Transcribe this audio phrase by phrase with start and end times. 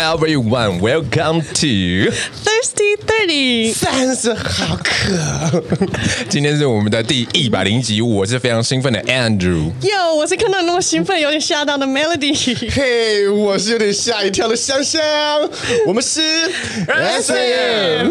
[0.00, 2.10] everyone, welcome to
[2.42, 3.70] Thirsty Thirty。
[3.74, 5.62] 三十好渴，
[6.30, 9.70] 今天是我们的第一百零一集，我是非常兴奋的 Andrew。
[9.82, 12.34] 哟，我是看到那么兴奋，有点吓到的 Melody。
[12.70, 15.02] 嘿，我是有点吓一跳的香香。
[15.86, 16.50] 我们是
[16.86, 18.10] SM。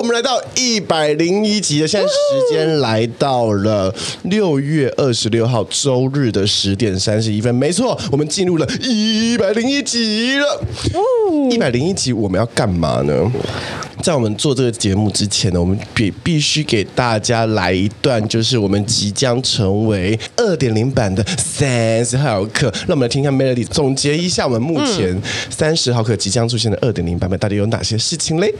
[0.00, 2.14] 我们来到一百零一集的，现在时
[2.54, 7.52] 间来到了六月二十六号周日的十点三十一分。
[7.52, 10.62] 没错，我们进入了一百零一集了。
[11.50, 13.32] 一百零一集我们要干嘛呢？
[14.02, 22.72] 在我们做这个节目之前呢，我们必必须给大家来一段，就是我们即将成为二点零版的三十毫克。
[22.86, 25.20] 让我们来听一下 Melody 总结一下我们目前
[25.50, 28.54] 三十毫克即将出现的二点零版本到底有哪些事情嘞？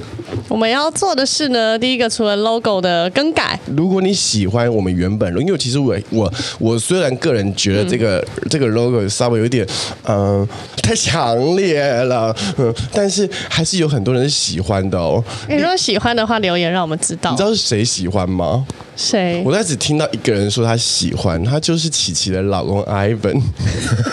[0.48, 9.66] 我们要做的是呢，第一个除了 logo 的更改，如果你喜欢我们原本，因为其实我我我虽然个人觉得这个、嗯、这个 logo 稍微有点
[10.02, 10.48] 嗯、呃、
[10.82, 15.24] 太强烈了，嗯，但是还是有很多人是喜欢的哦。
[15.48, 17.30] 你如果喜欢的话，留言让我们知道。
[17.30, 18.66] 你知道是谁喜欢吗？
[18.96, 19.42] 谁？
[19.44, 23.40] 我在只听到一个人说他喜欢，他就是琪琪的老公 Ivan。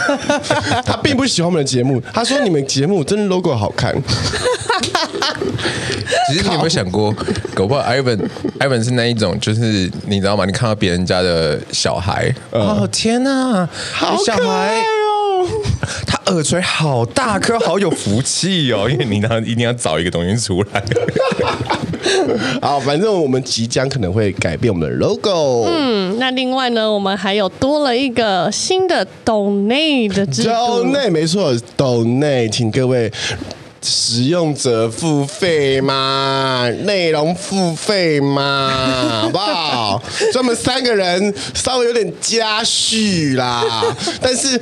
[0.85, 3.95] 他并不喜欢我们的节目，他说你们节目真的 logo 好看。
[6.27, 7.13] 其实你有没有想过，
[7.53, 10.45] 搞不好 Ivan，Ivan 是那一种，就是你知道吗？
[10.45, 14.83] 你看到别人家的小孩，嗯、哦天哪，好小孩哦，
[16.05, 20.83] 他耳垂好大颗，好有福气哦， 因为你呢一定要找一个东西出来。
[22.61, 25.65] 好，反正我们即将可能会改变我们的 logo。
[25.67, 30.49] 嗯，那另外呢，我们还有多了一个新的 donate 的制度。
[30.49, 33.11] donate 没错，donate，请各位。
[33.85, 40.01] 使用者付费嘛，内容付费嘛， 好不好？
[40.17, 43.63] 所以我们三个人稍微有点加序啦，
[44.19, 44.59] 但是，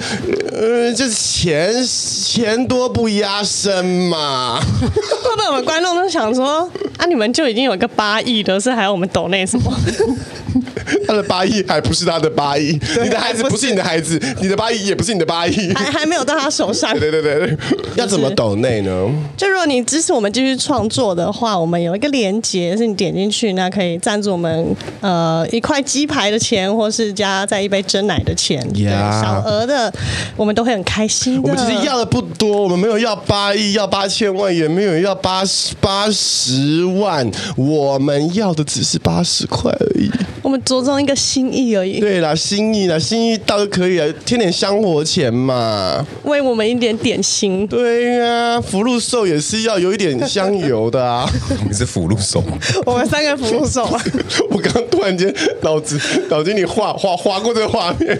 [0.52, 4.60] 呃，就是钱钱多不压身嘛。
[4.60, 9.74] 会不会我们观众都想说，啊，你们就已经有一个八亿的，是还要我们抖那什么？
[11.08, 16.92] 他的八亿还不是他的八亿，你的孩子不是你的孩子，你的八亿也不是你的八亿，还还没有到他手上。
[17.00, 17.58] 对对对对，
[17.96, 19.10] 要怎么抖内呢？
[19.38, 29.22] 就如果你支持我们继续创作的话，我们有一个连接，是你点进去，那可以赞助我们呃一块鸡排的钱，或是加在一杯真奶的钱，yeah.
[29.22, 29.92] 小额的
[30.36, 31.42] 我们都会很开心。
[31.42, 40.10] 我们其实要的不多，我们没有要八亿，要八千万，也没有要八十八十万，我们要的只是八十块而已。
[40.42, 42.00] 我们着重一个心意而已。
[42.00, 47.68] 对啦，心意啦，心意倒是可以啊，添点香火钱嘛，为我们一点点心。
[47.68, 51.30] 对呀、啊，福禄寿也是要有一点香油的啊。
[51.60, 52.44] 我们是福禄寿，
[52.86, 53.84] 我们三个福禄寿。
[54.50, 58.20] 我刚刚突然间脑子脑筋里划划划过这个画面，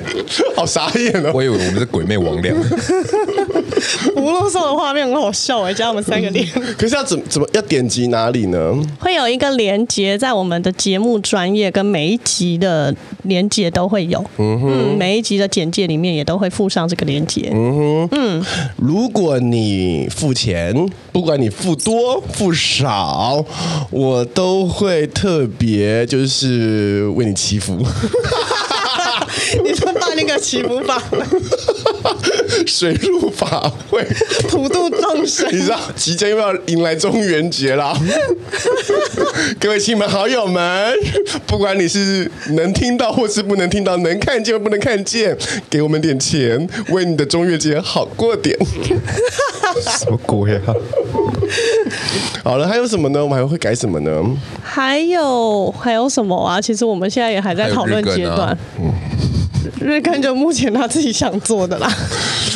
[0.56, 1.32] 好傻眼哦。
[1.34, 2.54] 我以为我们是鬼魅魍魎。
[3.82, 6.48] 福禄寿的画面很好笑哎，加我们三个脸。
[6.78, 8.74] 可是要怎么怎么要点击哪里呢？
[9.00, 18.46] 会有一个连接在我们的节目专业跟每一集的连接都会有，嗯哼，嗯，每一集的简介里面也都会附上这个连接，嗯哼，嗯，
[18.78, 20.74] 如果你付钱，
[21.12, 23.44] 不管你付多付少，
[23.90, 27.78] 我都会特别就是为你祈福。
[30.54, 31.18] 祈福法会，
[32.68, 34.06] 水陆法会，
[34.50, 35.48] 普度众生。
[35.50, 37.98] 你知道即将又要迎来中元节啦，
[39.58, 40.94] 各位亲朋好友们，
[41.48, 45.38] 不管你是能听到或是不能听到，能看见或不能看见，
[45.70, 48.58] 给我们点钱，为你的中元节好过点。
[49.80, 50.76] 什么鬼啊？
[52.44, 53.24] 好了，还有什么呢？
[53.24, 54.12] 我们还会改什么呢？
[54.62, 56.60] 还有还有什么啊？
[56.60, 58.58] 其实我们现在也还在讨论阶段。
[59.84, 61.90] 日更就目前他自己想做的啦。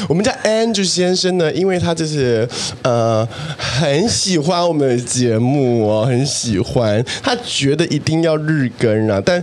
[0.07, 2.47] 我们家 Andrew 先生呢，因为他就是
[2.81, 3.27] 呃
[3.57, 9.21] 很喜欢我们的节目哦，很喜欢，他觉得一定要日更啊。
[9.25, 9.41] 但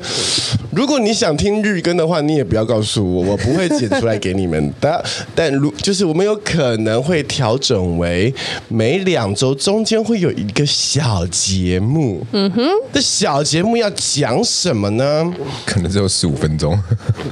[0.70, 5.04] 如果你想听日更的话，你也不要告诉我，我不会剪出来给你们的。
[5.34, 8.32] 但如就是我们有可能会调整为
[8.68, 12.24] 每两周中间会有一个小节目。
[12.32, 15.32] 嗯哼，这小节目要讲什么呢？
[15.64, 16.78] 可能只有十五分钟，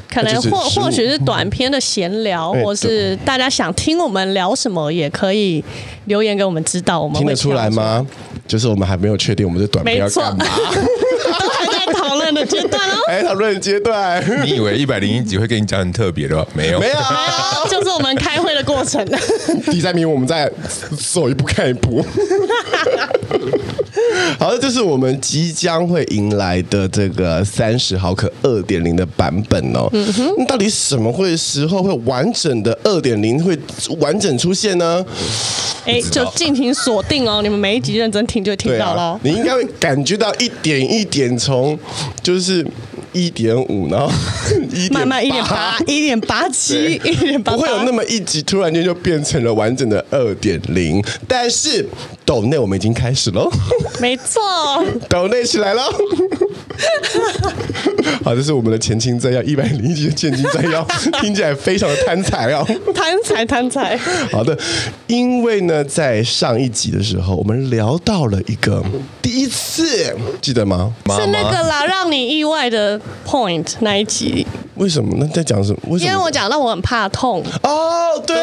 [0.08, 3.11] 可能 或或许是短 篇的闲聊，或是。
[3.18, 5.62] 大家想听我们聊什么，也可以
[6.06, 7.00] 留言给我们知道。
[7.00, 8.06] 我们听得出来吗？
[8.48, 10.44] 就是我们还没有确定我们的短片要干嘛，
[11.38, 12.96] 都还在讨论的阶段哦。
[13.08, 14.22] 哎，讨论阶段。
[14.44, 16.44] 你以为一百零一集会跟你讲很特别的吗？
[16.52, 16.94] 没有，没有，
[17.70, 19.04] 就是我们开过程。
[19.70, 20.50] 第三名，我们再
[21.12, 22.04] 走一步看一步。
[24.38, 29.88] 好的，这是我们即将会迎来的这个三十毫克二点零的版本哦。
[29.92, 33.58] 嗯哼，那到底什么会时候会完整的二点零会
[34.00, 35.04] 完整出现呢？
[35.84, 37.40] 哎，就敬请锁定哦！
[37.42, 39.20] 你们每一集认真听就会听到了，啊。
[39.22, 41.78] 你应该会感觉到一点一点从
[42.22, 42.66] 就是。
[43.12, 44.10] 一点五，然后
[44.90, 51.02] 慢慢一点八，一点八七，一点八，不会有那么一集突然间就变成了完整的二点零。
[51.28, 51.86] 但是
[52.24, 53.50] 抖内我们已经开始喽，
[54.00, 54.40] 没错，
[55.08, 55.82] 抖内起来了。
[58.24, 60.84] 好，这是我们的前情摘要，一百零一集的前情摘要，
[61.20, 62.64] 听起来非常的贪财哦，
[62.94, 63.96] 贪财贪财。
[64.30, 64.56] 好的，
[65.08, 68.82] 因为呢，在上一集的时候，我们聊到了一个
[69.20, 70.94] 第一次，记得吗？
[71.06, 74.46] 是那个啦，让你意外的 point 那一集。
[74.82, 75.28] 为什么呢？
[75.32, 75.78] 在讲什么？
[75.90, 76.10] 为什么？
[76.10, 77.40] 因为我讲到我很怕痛。
[77.62, 78.36] 哦，对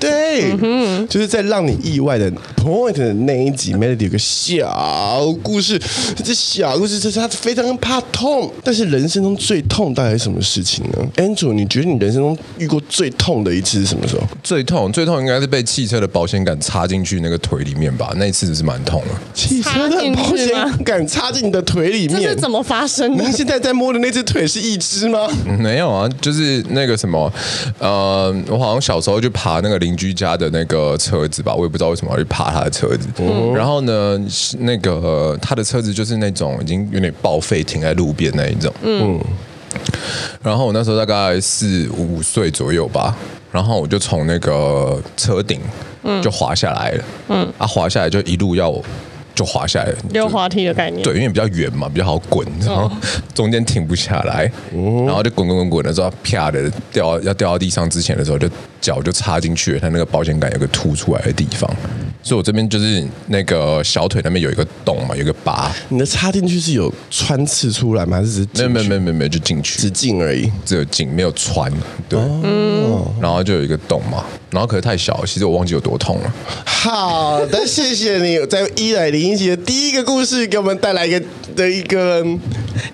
[0.00, 5.78] 对嗯、就是在让你意外的 point 的那一集，Melody 有个小故事。
[6.24, 14.22] 这小故事就是他非常怕痛，但是人生中最痛大概是什么事情呢？Andrew，你觉得你人生中遇过最痛的一次是什么时候？
[14.42, 18.12] 最痛，最痛应该是被汽车的保险杆插进去那个腿里面吧？
[18.16, 19.08] 那一次是蛮痛的。
[19.34, 23.22] 汽车的保险杆插进你的腿里面，这是怎么发生的？
[23.22, 25.28] 您现在在摸的那只腿是一只吗？
[25.46, 27.32] 嗯， 没有啊，就是那个什么，
[27.78, 33.08] 呃，我好像小时候就爬那个邻居家的那个车子吧，我也不知道为什么要去爬他的车子。
[33.18, 34.18] 嗯、然后呢，
[34.58, 38.72] 那个他的车子就是那种已经有点报废，停在路边那一种。
[38.82, 39.20] 嗯。
[40.42, 43.16] 然后我那时候大概四五岁左右吧，
[43.50, 45.60] 然后我就从那个车顶
[46.22, 47.04] 就滑下来了。
[47.28, 47.52] 嗯。
[47.58, 48.72] 啊，滑下来就一路要。
[49.34, 51.02] 就滑下来，溜滑梯的概念。
[51.02, 52.90] 对，因为比较圆嘛，比较好滚，然后
[53.34, 54.50] 中间停不下来，
[55.06, 58.48] 然后就滚滚滚滚的时候，啪的掉，要掉到地上之前的时候，就
[58.84, 61.68] 脚就插进去了，它那个保险杆有个凸出来的地方，
[62.22, 65.72] 所以我这边就是那个小腿那边有一个洞嘛，有个疤。
[65.88, 68.18] 你的插进去是有穿刺出来吗？
[68.18, 71.72] 还是只是没有没有没有没有就进去，只进而已，只有进没有穿。
[72.10, 76.34] 对，嗯，然后就有一个洞嘛，然后可是太小了，其实我忘记有多痛了。
[76.66, 81.22] 好的，谢谢你在一百零一集的第一个故事给我们带来一个
[81.56, 82.22] 的一个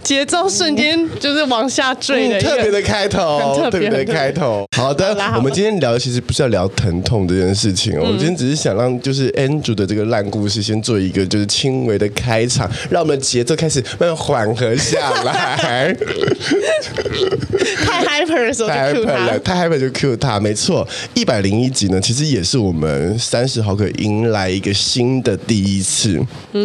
[0.05, 4.65] 节奏瞬间就是往下坠的、嗯、特别的开头，特别的开头。
[4.77, 15.97] 好的，我们今天聊的其实不是要聊疼痛这件事情哦，嗯、我们今天只是想让就是 Andrew 的这个烂故事先做一个就是轻微的开场，让我们的节奏开始慢慢缓和下来。
[17.85, 20.87] 太 hyper 的时候就 cue 他，太 hyper 就 cue 他，没错。
[21.15, 26.21] 一百零一集呢，其实也是我们三十毫克迎来一个新的第一次。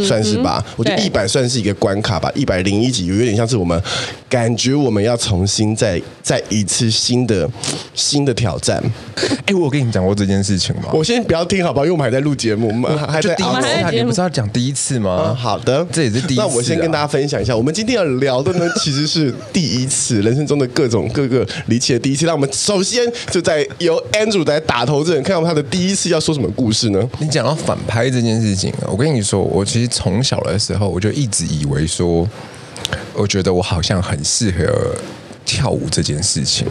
[0.06, 3.80] 算是吧，我觉得一百算是一个关卡吧，一百零一集有点像是我们
[4.28, 7.50] 感觉我们要重新再再一次新的
[7.94, 8.82] 新的挑战。
[9.48, 10.90] 哎，我有跟你讲过这件事情吗？
[10.94, 13.60] 我先不要听好不好，因为我们还在录节目嘛，还在熬。
[13.92, 15.34] 你不是要讲第一次吗？
[15.34, 16.44] 好的，这也是第一次。
[16.44, 22.25] 那我先跟大家分享一下，我们今天要聊的呢，其实是第一次人生中的各种各个离奇的第一次。
[22.25, 27.10] 那我们首先就在由 Andrew 来打头阵，看到他的第一次要说什么故事呢？
[27.19, 29.86] 你讲到反拍这件事情啊，我跟你说，我其实。
[29.96, 32.28] 从小的时候，我就一直以为说，
[33.13, 34.94] 我觉得我好像很适合
[35.46, 36.68] 跳舞这件事情。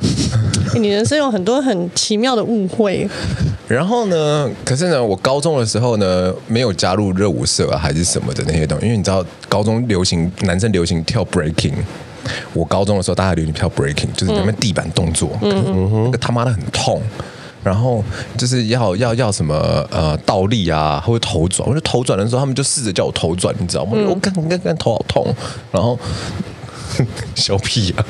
[0.80, 3.08] 你人生有很多很奇妙的误会。
[3.68, 11.74] 然后呢，可是呢，我高中的时候呢，没有加入热舞社啊，还是什么的那些东西，因为你知道，高中流行男生流行跳 breaking。
[12.52, 17.00] 我高中的时候，大家流行跳 breaking，就是那边地板动作，嗯哼，那个他妈的很痛。
[17.64, 18.00] 然后
[18.38, 19.54] 就是要要要什么
[19.90, 21.68] 呃倒立啊，或者头转。
[21.68, 23.94] 我就头转的时候，他们就试着叫我头转，你知道吗？
[23.96, 25.26] 嗯、我刚刚刚头好痛，
[25.72, 25.98] 然后
[27.34, 28.04] 小屁啊！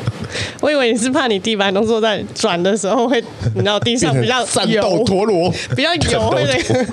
[0.60, 3.22] 我以为你是怕你地板动作在转的时候会，
[3.54, 6.84] 你知道地上比较 战斗陀螺，比较油，那个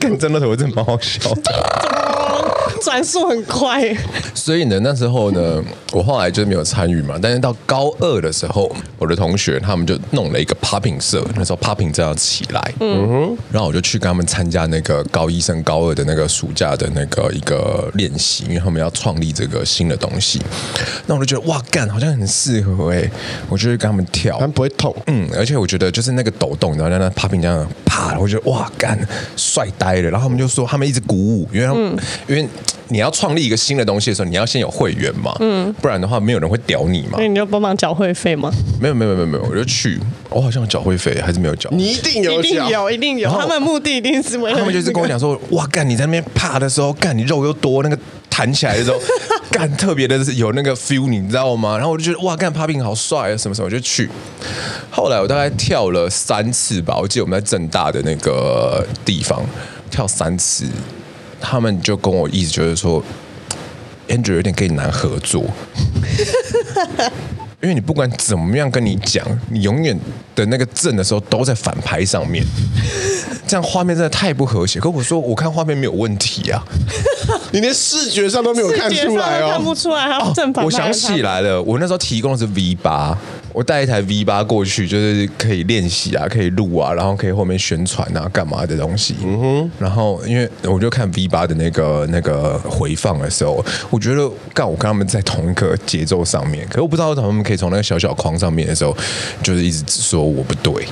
[0.00, 2.11] 更真的头真蛮好笑的。
[2.80, 3.94] 转速很快，
[4.34, 7.16] 所以呢，那时候呢，我后来就没有参与嘛。
[7.22, 20.40] 但是到高二的时候，我的同学他们就弄了一个 popping 社，那时候 popping 正要起来，嗯哼，然后我就去跟他们参加那个高一升高二的那个暑假的那个一个练习，因为他们要创立这个新的东西。
[21.06, 23.10] 那我就觉得哇，干好像很适合哎、欸，
[23.48, 28.98] 我就去跟他们跳，他们不会痛，嗯，而且我觉得就是那个抖动，然后在那 popping 这样啪，我觉得哇，干
[29.36, 30.10] 帅呆了。
[30.10, 31.98] 然后他们就说，他们一直鼓舞，因为他们、嗯、
[32.34, 32.48] 因为。
[32.88, 37.16] 你要创立一个新的东西的时候，你要先有会员嘛，嗯，不然的话没有人会屌你嘛。
[37.16, 38.52] 那你就帮忙缴会费吗？
[38.78, 39.98] 没有没有没有没有，我就去，
[40.28, 41.70] 我好像缴会费还是没有缴。
[41.72, 43.30] 你一定有，一定有，一定有。
[43.30, 44.58] 他们目的一定是为了。
[44.58, 47.98] 他们就是跟我讲说，哇，干你在那边爬的时候，干你肉又多，那个
[48.28, 48.98] 弹起来的时候，
[49.50, 51.78] 干特别的是有那个 feel，你知道吗？
[51.78, 54.10] 然后我就觉得哇，干 popping 好帅啊，什么什么，我就去。
[54.90, 59.42] 后来我大概跳了三次吧，我记得我们在正大的那个地方
[59.90, 60.66] 跳三次。
[61.42, 63.02] 他们就跟我意思就是说
[64.08, 65.44] ，Andrew 有点跟你难合作。
[67.62, 69.96] 因为你不管怎么样跟你讲，你永远
[70.34, 72.44] 的那个正的时候都在反拍上面，
[73.46, 74.80] 这样画面真的太不和谐。
[74.80, 76.60] 可我说我看画面没有问题啊，
[77.52, 80.64] 你连视觉上都没有看出来哦，看不出来他正反拍。
[80.64, 83.16] 我想起来了，我那时候提供的是 V 八，
[83.52, 89.16] 我带一台 V 八过去，就是可以练习啊，可以录啊，然后可以后面宣传啊，干嘛的东西。
[89.24, 89.70] 嗯哼。
[89.78, 97.56] 然后因为我就看 V 八的那个那个回放的时候，我觉得干我跟他们在同一个节奏上面，可是我不知道他们可以。
[97.62, 98.92] 从那个小小框上面的时候，
[99.40, 100.84] 就是一直说我不对，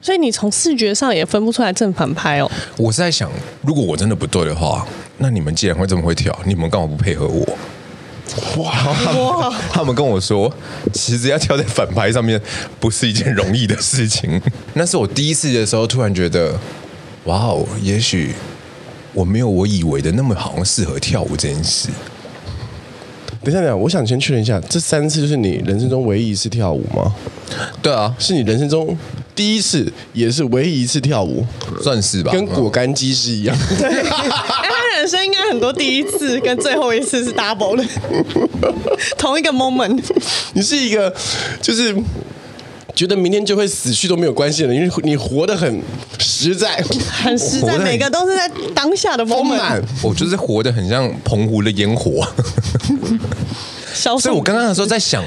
[0.00, 2.50] 所以你从视觉上也分不出来正反拍哦。
[2.78, 3.30] 我是在想，
[3.60, 7.46] 如果我真的不对的话，那你们既然会这么会跳，你们干嘛不配合我？
[8.58, 8.72] 哇！
[9.14, 10.52] 哇 他们跟我说，
[10.92, 12.40] 其实要跳在反拍上面
[12.78, 14.40] 不是一件容易的事情。
[14.74, 16.58] 那是我第一次的时候，突然觉得，
[17.24, 18.34] 哇哦，也许
[19.12, 21.88] 我没有我以为的那么好像适合跳舞这件事。
[23.42, 27.14] 等一下，等一下，我想先确认一下，这三次就是你人生中唯一一次跳舞吗？
[27.82, 28.96] 对啊，是你人生中
[29.34, 31.44] 第一次，也是唯一一次跳舞，
[31.82, 33.56] 算是吧，跟果干机是一样。
[33.78, 37.84] 对，他人生应该很多第一次，跟最后一次是 double 的，
[39.18, 40.00] 同一个 moment。
[40.54, 41.12] 你是一个，
[41.60, 41.94] 就是。
[42.92, 45.82] 觉得明天就会死去都没有关系的，因为你活得很
[46.18, 46.84] 实在，
[47.22, 49.82] 很实在，每个都是在当下的 moment。
[50.02, 52.26] 我就是活得很像澎湖的烟火，
[53.94, 55.24] 所以我刚刚的时候在想，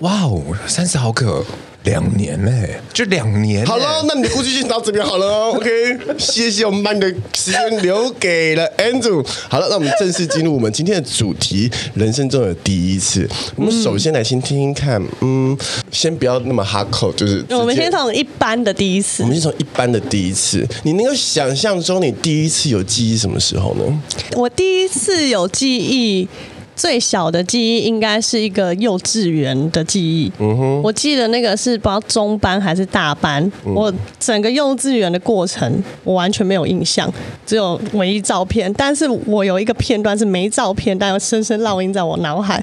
[0.00, 1.44] 哇哦，三十毫克。
[1.84, 3.66] 两年嘞，就两年。
[3.66, 5.70] 好了，那你的故事先到这边好了， OK。
[6.16, 9.26] 谢谢，我们把你的时间留给了 Andrew。
[9.48, 13.28] 好了，那我们正式进入我们今天的主题——人生中的第一次。
[13.56, 15.58] 我们首先来先听听看，嗯，
[15.90, 19.22] 先不要那么哈口，就是我们先从一般的第一次。
[19.22, 20.66] 我们先从一般的第一次。
[20.84, 24.02] 你能够想象中你第一次有记忆什么时候呢？
[24.36, 26.28] 我第一次有记忆。
[26.74, 30.32] 最小的记忆应该是一个幼稚园的记忆。
[30.38, 33.42] 嗯哼，我记得那个是不知道中班还是大班。
[33.64, 37.12] 嗯、我整个幼稚园的过程，我完全没有印象，
[37.46, 38.72] 只有唯一照片。
[38.74, 42.62] 但是我有一个片段是没照片，但又深深烙印在我脑海。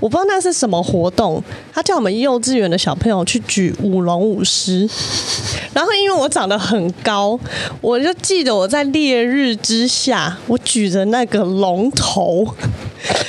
[0.00, 4.88] 我不知道那是什么活动，他叫我们幼稚园的小朋友去举舞龙舞狮。
[5.72, 7.38] 然后因为我长得很高，
[7.80, 12.46] 我就记得我在烈日之下，我举着那个龙头。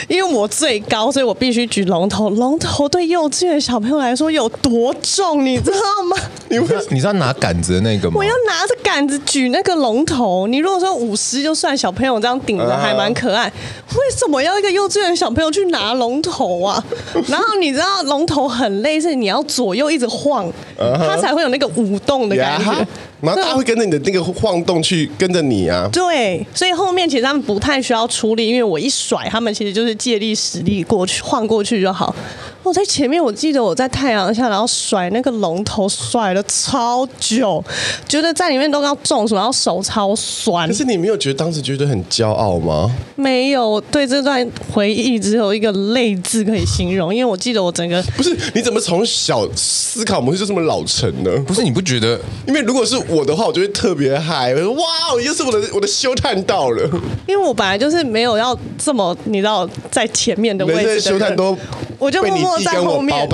[0.08, 2.30] 因为我最高，所以我必须举龙头。
[2.32, 5.78] 龙头对幼稚园小朋友来说有多重，你知道
[6.10, 6.18] 吗？
[6.50, 6.58] 你
[6.90, 8.16] 你知道拿杆子的那个吗？
[8.18, 10.48] 我要拿着杆子举那个龙头。
[10.48, 13.46] 你如果说五十就算，小朋友这样顶着还蛮可爱。
[13.48, 16.84] 为什么要一个幼稚园小朋友去拿龙头啊？
[17.28, 22.86] 然后你知道龙头很累，是你要左右一直晃，它才会有那个舞动的感觉。
[23.22, 25.88] 然后他会跟着你的那个晃动去跟着你啊。
[25.94, 32.16] 对，所以后面其实他们不太需要出力，因为我一甩，他们其实就是借力使力过去晃过去就好。
[32.64, 37.64] 我在前面，我记得我在太阳下，然后甩那个龙头，甩了超久，
[38.08, 40.68] 觉得在里面都要中暑，然后手超酸。
[40.68, 42.96] 可是你没有觉得当时觉得很骄傲吗？
[43.16, 51.32] 没有，对这段回忆只有一个“泪”字可以形容，因为我记得我整个不是，你怎么从小思考模式就这么老成呢？
[51.48, 52.20] 不是，你不觉得？
[52.48, 54.84] 因为如果是我的话，我就会特别嗨，我说哇，
[55.26, 56.88] 又是我的我的休探到了。
[57.28, 61.58] 因为我本来就是没有要这么你知道在前面的位置，休探都
[61.98, 62.51] 我就默默。
[62.60, 63.30] 在后面，我，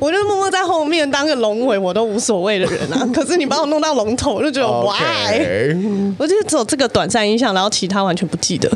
[0.06, 3.08] 我就默默在后面当个龙尾，我都无所谓的人啊。
[3.14, 6.14] 可是你把我弄到龙头，我就觉得 why？
[6.18, 8.70] 我就只有这个短暂印象，然后其他完全不记得。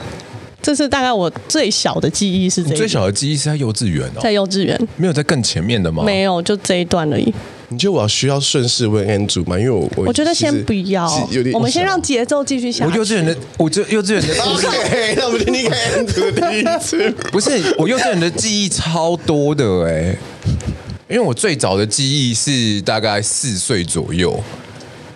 [0.60, 2.74] 这是大概我最小的记忆是这。
[2.76, 6.04] 最小的记忆是在幼稚园哦，在幼稚园没有在更前面的吗？
[6.04, 7.34] 没有，就这一段而已。
[7.72, 9.58] 你觉得我要需要顺势问 Andrew 吗？
[9.58, 11.10] 因为我我我觉得先不要，
[11.54, 12.90] 我们先让节奏继续下去。
[12.90, 17.10] 我幼稚园的，我这幼稚园的故事， OK，那我们听听看 Andrew 的第一次。
[17.32, 20.16] 不是，我幼稚园的记忆超多的哎，
[21.08, 24.38] 因为我最早的记忆是大概四岁左右。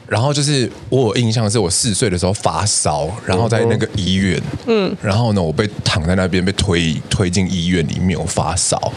[0.08, 8.92] 然后就是我有印象是我四岁的时候发烧，然后在那个医院，嗯，然后呢，我被躺在那边被推推进医院里面，我发烧，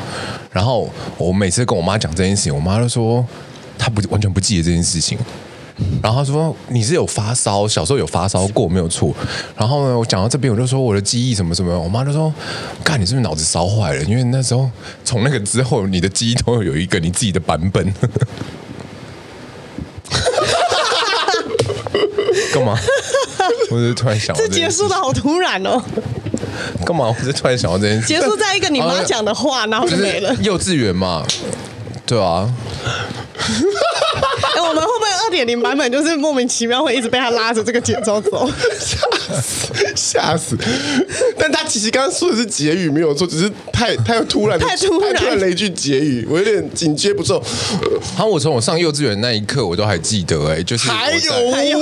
[0.51, 0.87] 然后
[1.17, 3.25] 我每次跟我妈讲这件事情，我妈都说
[3.77, 5.17] 她不完全不记得这件事情，
[6.03, 8.69] 然后她说你是有发烧，小时候有发烧过？
[8.69, 9.11] 没有错，
[9.57, 12.31] 然后呢，我讲到这边我就说我的记忆什么什么，我妈就说，
[12.83, 14.03] 干你是不是脑子烧坏了？
[14.03, 14.69] 因为那时候
[15.03, 17.91] 从那个之后，你的记忆都有一个你自己的版本。
[22.53, 22.77] 干嘛？
[23.71, 25.81] 我是突然想到，这结束的好突然哦。
[26.85, 27.07] 干嘛？
[27.07, 28.07] 我是突然想到这件事。
[28.07, 30.33] 结束在一个你妈讲的话，然后就没了。
[30.41, 31.23] 幼稚园嘛，
[32.05, 32.49] 对啊。
[34.55, 38.49] 哎，我们会不会二点零版本就是莫名其妙会一直被他拉着这个节奏走？
[39.41, 40.57] 死， 吓死！
[41.37, 47.41] 但他其实刚刚说的是结语没有错，只是太太突然，太突然，太突然了一句结语，我有点紧接不住。
[48.15, 51.79] 好，我从我上幼稚园那一刻，我都还记得、欸，哎，就是还有还有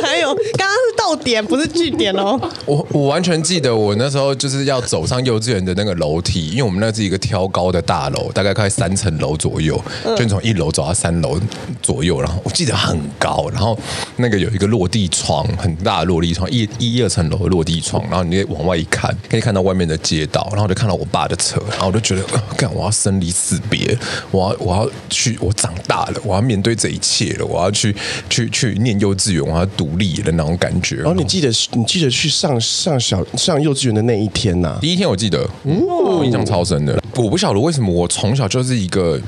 [0.00, 2.40] 还有，刚刚是逗点，不是句点哦。
[2.66, 9.80] 我我完全记得，我那时候就是要走上幼稚园的那个楼梯，因为我们那是一个挑高的大楼，大概快三层楼左右，
[10.16, 11.38] 就从一楼走到三楼
[11.82, 13.78] 左右，然后我记得很高，然后
[14.16, 22.22] 那个有一个落地窗，很大的落地窗，一一二层楼的落地窗，然后你往外一看，可以看到外面的街道，然后我就看到我爸的车，然后我就觉得，
[22.56, 23.96] 干、呃，我要生离死别，
[24.30, 27.94] 我要我要去，我长大了，我要面对这一切了，我要去
[28.28, 30.96] 去去念幼稚园，我要独立的那种感觉。
[30.96, 34.78] 然后你记得你记得去上上小上幼稚园的那一天呐、啊？
[34.80, 37.00] 第一天我记得，嗯，我印象超深的。
[37.16, 39.20] 我不晓得为什么我从小就是一个。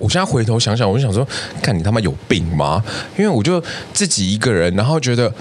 [0.00, 1.26] 我现在回头想想，我就想说，
[1.60, 2.80] 看你他妈有病吗？
[3.16, 3.60] 因为我就
[3.92, 5.32] 自己一个人，然后觉得。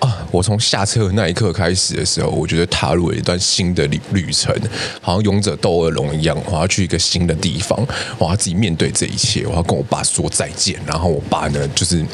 [0.00, 0.26] 啊！
[0.30, 4.54] 我从下车的那一刻开始的时候，我觉得踏入了一段新的旅旅程，
[5.00, 7.78] 好像勇者斗恶龙一样，我要去一个新的地方，
[8.18, 10.78] 我要自己面对这一切，我要跟我爸说再见。
[10.86, 12.04] 然后我爸呢，就是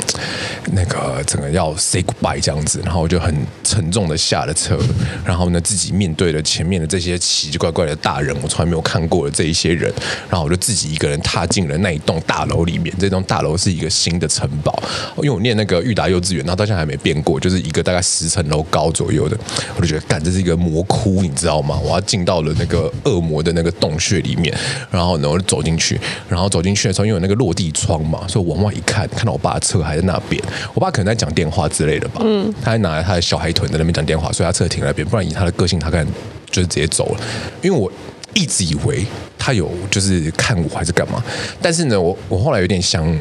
[0.72, 4.78] 那个整个要 say goodbye 这样子，然后我就很沉重的下了车，
[5.24, 9.92] 然后呢，自己面对了前面的这些奇奇怪怪的大人，我从来没有看过的这一些人，
[10.28, 12.92] 然后我就自己一个人踏进了那一栋大楼里面。
[12.98, 14.82] 这栋大楼是一个新的城堡，
[15.18, 17.86] 因为我念那个裕达幼稚园，然后到现在还没变过，就是一个。
[17.86, 19.38] 大概十层楼高左右的，
[19.76, 21.78] 我就觉得，干，这是一个魔窟，你知道吗？
[21.84, 24.52] 我要进到了那个恶魔的那个洞穴里面，
[24.90, 25.96] 然后呢，我就走进去，
[26.28, 30.42] 然后走进去的时候，因为有那个落地窗嘛，所以我往外一看，看到我爸的车还在那边，
[30.74, 36.04] 我爸可能在讲电话之类的吧，嗯，他还拿着他的小海豚在那边讲电话，所以他车停在那边，不然以他的个性，他可能
[36.50, 37.20] 就是直接走了，
[37.62, 37.88] 因为我
[38.34, 39.06] 一直以为
[39.38, 41.22] 他有就是看我还是干嘛，
[41.62, 43.16] 但是呢，我我后来有点想。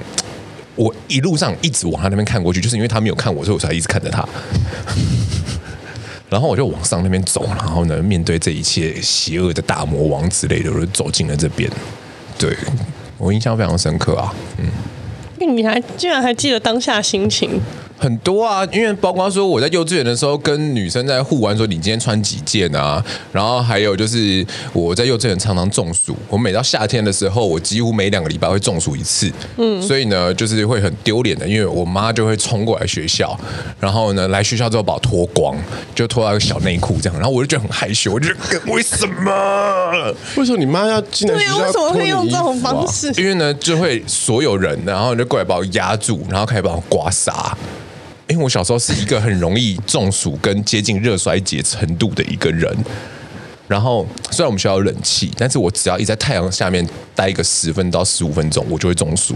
[0.76, 4.28] 我一路上一直往他那边看过去，就是因为他没有看我，所以我才一直看着他。
[6.30, 11.70] 然后我就往上那边走，然后呢，面对这一切邪恶的大魔王之类的，我就走进了这边。
[12.38, 12.56] 对，
[13.18, 14.66] 我印象非常深刻啊，嗯。
[15.48, 17.62] 你还居然还记得当下心情？
[17.98, 23.04] 很多啊，因为包括说我在幼稚园的时候跟女生在互玩，说你今天穿几件啊？
[23.32, 29.32] 然后还有就是我在幼稚园常常中暑，我每到夏天的时候，我几乎每两个礼拜会中暑一次。
[29.58, 33.38] 嗯，所以呢，就是会很丢脸的，因为我妈就会冲过来学校，
[33.80, 35.56] 然后呢来学校之后把我脱光，
[35.96, 40.14] 就脱到一个小内裤这样，然后我就觉得很害羞，我就觉得为什么？
[40.36, 41.58] 为什么你妈要进来学校？
[41.58, 43.12] 对呀，为什么会用这种方式？
[43.18, 47.34] 因为呢，就会所有人，然后就过来把我压住，然后开始把我刮痧。
[48.28, 52.76] 因为我小时候是一个很容易中暑跟接近热衰竭程度的一个人，
[53.68, 59.36] 然后虽然我们学校有冷气，但是我只要一在太阳下面待个十分到十五分钟，我就会中暑。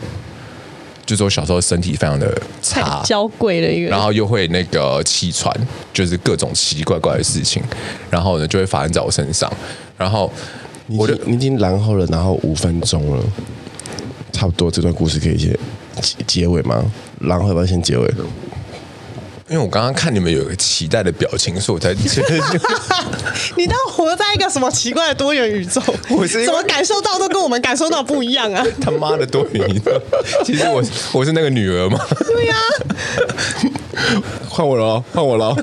[1.06, 5.52] 就是我小时候身体非常的差，娇贵的一个，然后又会那个气喘，
[5.92, 7.64] 就是各种奇奇怪怪的事情，
[8.12, 9.52] 然后呢就会发生在我身上。
[9.98, 10.32] 然后
[10.86, 13.24] 我就你已经然后了，然后五分钟了，
[14.32, 15.52] 差不多这段故事可以先
[16.00, 16.80] 结结尾吗？
[17.20, 18.08] 然后要不要先结尾？
[19.50, 22.38] 因为我刚刚看你们有一个期待的表情，所以我才觉 得
[23.58, 25.82] 你当活在一个什么奇怪的多元宇宙？
[26.10, 28.64] 我是怎么感受到都跟我们感受到不一样啊！
[28.80, 29.92] 他妈的多元宇宙！
[30.46, 30.84] 其实我
[31.14, 32.00] 我是那个女儿嘛。
[32.20, 35.56] 对呀、啊，换我了，换我了，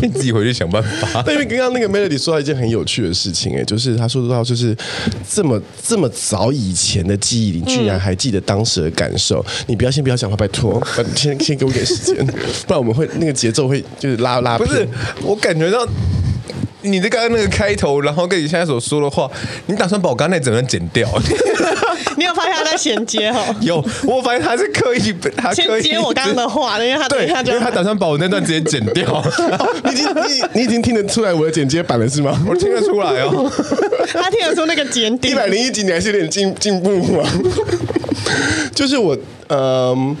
[0.00, 1.22] 你自己回去想办法。
[1.30, 4.76] 因为刚刚那个 Melody 说到一件很有趣的事情，哎，就是他说到就是
[5.30, 9.38] 这么这么早以前的记忆，你居然还记得当时的感受。
[9.40, 10.82] 嗯、你不要先不要讲话，拜托，
[11.14, 12.26] 先先给我点时间。
[12.72, 14.88] 不然我们会那个节奏会就是拉拉，不是，
[15.22, 15.86] 我感觉到
[16.80, 19.30] 你的刚刚那个开头，然后跟你现在所说的话，
[19.66, 21.06] 你打算把我刚才那整段剪掉？
[22.16, 23.44] 你有发现他在衔接哈？
[23.60, 29.06] 有，我发现他是刻意，他刻意接我刚刚的话，因为他 对，因为他打算把我那段直接剪掉。
[29.12, 29.22] 哦、
[29.84, 32.42] 你已经你你已经听得出来我的剪接版了是吗？
[32.48, 33.52] 我听得出来哦，
[34.14, 35.34] 他听得出那个剪点。
[35.34, 37.22] 一百零一集你还是有点进进步吗？
[38.74, 39.14] 就是我。
[39.48, 40.16] 嗯，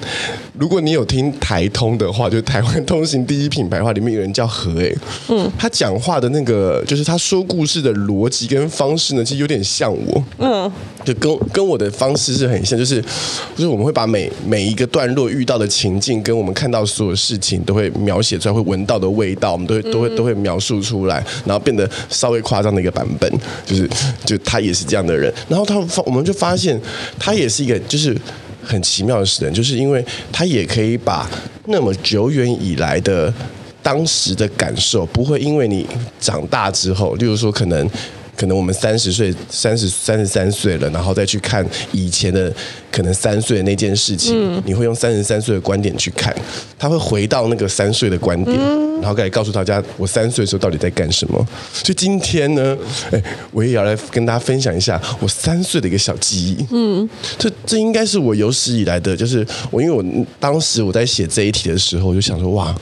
[0.58, 4.94] 如果你有听台通的话，就是台湾通行第一品牌的话，里面有人叫何诶，
[5.28, 10.70] 嗯，他讲话的那个，就是他说故事的逻辑跟方式呢，其实有点像我，嗯，
[11.04, 23.30] 就跟跟我的方式是很像，就是就是我们会把每每一个段落遇到的情境，跟我们看到所有事情都会描写出来，会闻到的味道，我们都会都会都会描述出来，然后变得稍微夸张的一个版本，
[23.64, 23.88] 就是
[24.24, 26.78] 就他也是这样的人，然后他发我们就发现
[27.18, 28.14] 他也是一个就是。
[28.64, 31.28] 很奇妙的事情，就是因为他也可以把
[31.66, 33.32] 那么久远以来的
[33.82, 35.86] 当时的感受，不会因为你
[36.20, 37.88] 长大之后，例如说可能
[38.36, 42.52] 可能我们三十岁、三十三十三岁了，然后再去看以前的
[42.90, 46.34] 可能三岁的那件事情，嗯、你会用三十三岁的观点去看，
[46.78, 51.46] 他会回到那个三岁的观点，嗯、然后再告诉大家我三岁的时候到底在干什么。
[51.72, 52.76] 所以今天呢，
[53.12, 56.66] 哎，我也要来跟大家分享一下我三岁的一个小记忆。
[56.70, 62.74] 嗯，这这应该是我有史以来的，就是我因为我当时我在写这一题的时候，我就想说哇，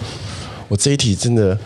[0.68, 1.58] 我这一题真的。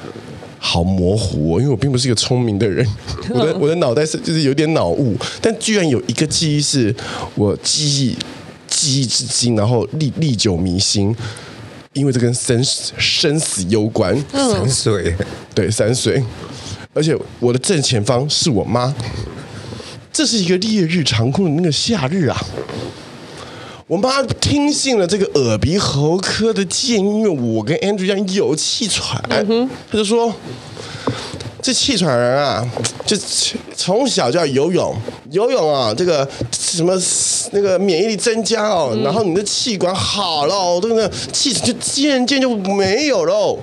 [0.66, 2.84] 好模糊哦，因为我并不是一个聪明的人，
[3.28, 6.92] 我的我的脑袋是就是有点脑雾，但居然有一个记忆是
[7.34, 8.16] 我记忆
[8.66, 11.14] 记忆至今，然后历历久弥新，
[11.92, 14.18] 因为这跟生生死攸关。
[14.32, 15.14] 三岁，
[15.54, 16.24] 对，三岁，
[16.94, 18.92] 而且我的正前方是我妈，
[20.10, 22.42] 这是一个烈日长空的那个夏日啊。
[23.86, 30.34] 我妈听信了这个耳鼻喉科的建议，因为我跟 Andrew 一样有气喘，嗯、哼他就说
[31.60, 32.66] ：“这气喘人啊，
[33.04, 33.14] 就
[33.76, 34.96] 从小就要游泳，
[35.32, 36.98] 游泳啊，这个什么
[37.52, 43.58] 那个免疫力增加哦，嗯、然后你的气管好了，这个气就渐渐就没有喽。”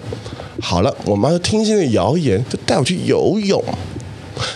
[0.61, 3.63] 好了，我妈就听信了谣言，就带我去游泳。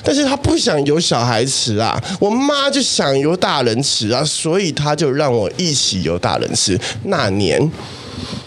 [0.04, 6.80] 但是他不想有小孩吃啊，我妈就想有大人吃啊，所以他就让我一起有大人吃。
[7.04, 7.72] 那年，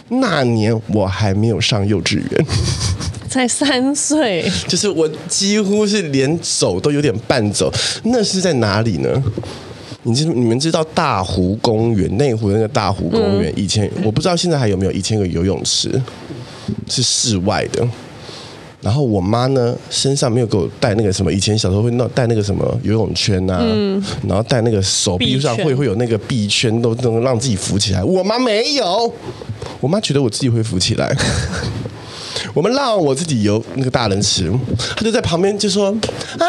[0.09, 2.47] 那年我还没有上幼稚园，
[3.29, 7.73] 才三岁，就是我几乎是连走都有点半走。
[8.05, 9.23] 那是在哪里呢？
[10.05, 13.53] 你知你们知道大湖公园内湖那个大湖公园？
[13.53, 16.01] 嗯、以前我不知道现在还有没有，以前有游泳池，
[16.89, 17.87] 是室外的。
[18.89, 28.03] 然后我妈呢，身上没有给我带那个什么，以前小时候会弄带那个什么游泳圈呐、啊，嗯、然后带那个手臂上会会有那个臂圈，都能让自己浮起来。
[28.03, 29.13] 我妈没有，
[29.81, 31.15] 我妈觉得我自己会浮起来。
[32.55, 34.51] 我们让我自己游那个大人池，
[34.97, 35.95] 他就在旁边就说
[36.39, 36.47] 啊，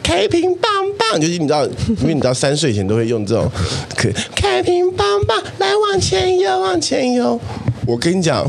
[0.00, 3.50] 开瓶棒棒，就是你知道，因为你知道三岁以前都会用这种，
[3.96, 7.40] 可开瓶棒棒，来往前游，往前游。
[7.84, 8.48] 我跟你讲。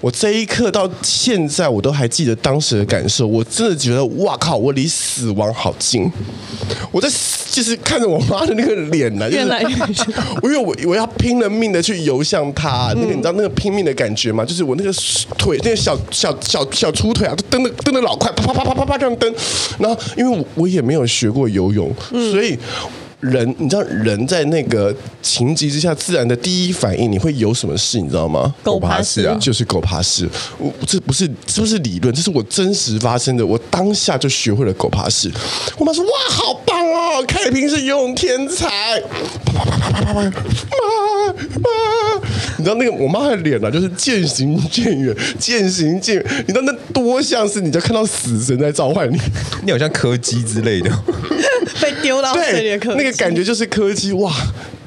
[0.00, 3.26] 我这一刻到现在，我都还记得当时的感受。
[3.26, 4.56] 我真的觉得，哇靠！
[4.56, 6.10] 我离死亡好近。
[6.92, 7.08] 我在
[7.50, 9.44] 就是看着我妈的那个脸呢，就是
[10.44, 14.44] 因为我我要拼了命的去游向她，那个你知道那个拼命的感觉吗？
[14.44, 14.92] 就是我那个
[15.38, 19.34] 腿，那个小小小小粗腿啊，都蹬的蹬的老快，啪啪啪啪啪啪这样蹬。
[19.78, 22.58] 然后因为我我也没有学过游泳，所以。
[23.20, 27.98] 人，你知道人在那个情急之下自然的第一反应，你会有什么事？
[27.98, 28.54] 你知道吗？
[28.62, 30.28] 狗爬式啊，就是狗爬式。
[30.58, 33.44] 我这不是，这不是理论，这是我真实发生的。
[33.44, 35.30] 我当下就学会了狗爬式。
[35.78, 39.02] 我妈说：“哇，好棒哦，开平是游泳天才。”
[40.04, 40.22] 妈妈，
[42.58, 46.44] 你知道那个我妈的脸啊，就是渐行渐远，渐行渐远。
[46.46, 49.18] 你知道那多像是你就看到死神在召唤你，
[49.64, 50.90] 你好像柯基之类的。
[51.80, 54.32] 被丢到水里的那个感觉就是柯基哇！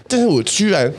[0.08, 0.92] 但是我居然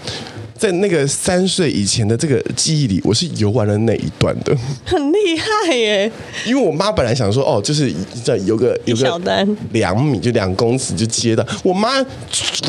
[0.57, 6.11] 在那个三岁以前的这个记忆里，我是游玩了那一段的，很厉害耶！
[6.47, 12.05] 因为我妈本来想说，哦，就是在有个有个两米就两公尺就接到我妈，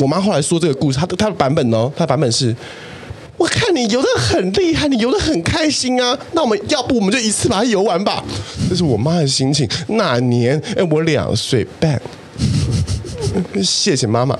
[0.00, 2.56] 我妈后来说这个故事，她的她的版本哦，她的版本是，
[3.36, 8.24] 我看你游的很厉害，你游的很开心啊，那我们要不我们就一次把它游完吧？
[8.68, 9.68] 这是我妈的心情。
[9.88, 12.00] 那年哎，我两岁半。
[13.62, 14.38] 谢谢妈妈，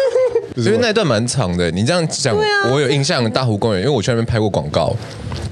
[0.56, 1.70] 因为那一段蛮长的。
[1.70, 3.28] 你这样讲，啊、我有印象。
[3.30, 4.94] 大湖公园，因为我去那边拍过广告，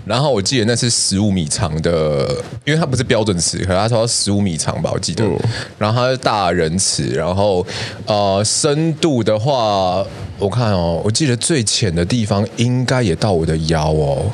[0.05, 2.29] 然后我记得那是十五米长的，
[2.65, 5.25] 因为它不是标准尺，可是它说十五米长吧，我记得。
[5.25, 5.39] 嗯、
[5.79, 7.65] 然后它是大人尺，然后
[8.07, 10.05] 呃，深度的话，
[10.39, 14.31] 我看哦，我记得最浅的地方应该也到我的腰哦。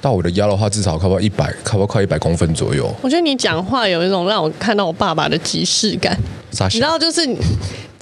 [0.00, 2.94] 到我的腰的话，至少差不多一百，差不多快一百公分左右。
[3.00, 6.14] 我觉得你讲话有一种让我看到我爸爸的即视感。
[6.50, 7.26] 你知道，就是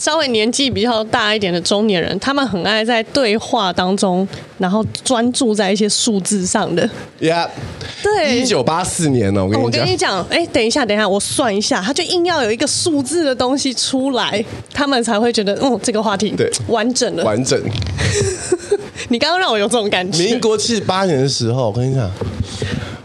[0.03, 4.27] 稍微年纪比较大一点的中年人，他们很爱在对话当中，
[4.59, 6.83] 然后专注在一些数字上的。
[7.21, 7.49] Yeah，
[8.03, 9.81] 对，一九八四年了，我跟你讲。
[9.81, 17.57] 我跟你讲，哎，等一下，等一下，我算一下，他就硬要有一个数字的东西出来，他们才会觉得，嗯，这个话题对完整了，完整。
[19.09, 20.25] 你刚刚让我有这种感觉。
[20.25, 22.11] 民国七十八年的时候，我跟你讲，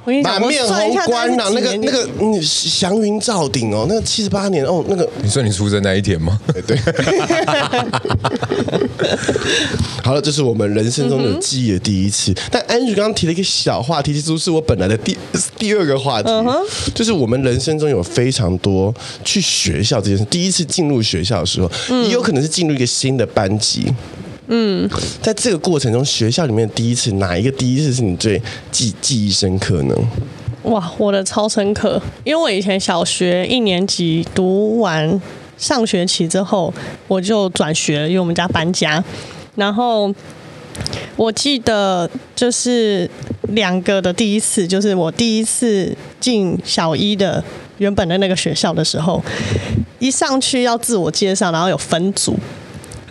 [0.08, 6.40] 我跟你讲，满面红光呐，那个那个嗯，祥云罩顶哦，那个七十八年哦，那个你说你出生那一天吗？
[6.66, 6.80] 对。
[10.02, 12.32] 好了，这是我们人生中有记忆的第一次。
[12.32, 15.18] 嗯、但 Andrew 刚刚提了一个小话题，其实是我本来的第
[15.58, 16.48] 第二个话题，嗯、
[16.96, 20.24] 就是我们人生中有非常多去学校这件事。
[20.26, 23.94] 第一次进入学校的时候，嗯、也有可能是进入一个新的班级。
[24.48, 24.90] 嗯，
[25.22, 29.96] 在这个过程中，学校里面第一次，哪一个第一次是你最记记忆深刻呢？
[30.64, 35.22] 哇，我的超深刻，因为我以前小学一年级读完
[35.58, 36.74] 上学期之后，
[37.08, 39.04] 我就转学了，因为我们家搬家。
[39.56, 40.14] 然后
[41.16, 43.10] 我记得就是
[43.50, 47.44] 两个的第一次，就是我第一次进小一的
[47.80, 49.22] 原本的那个学校的时候，
[50.00, 52.38] 一上去要自我介绍，然后有分组。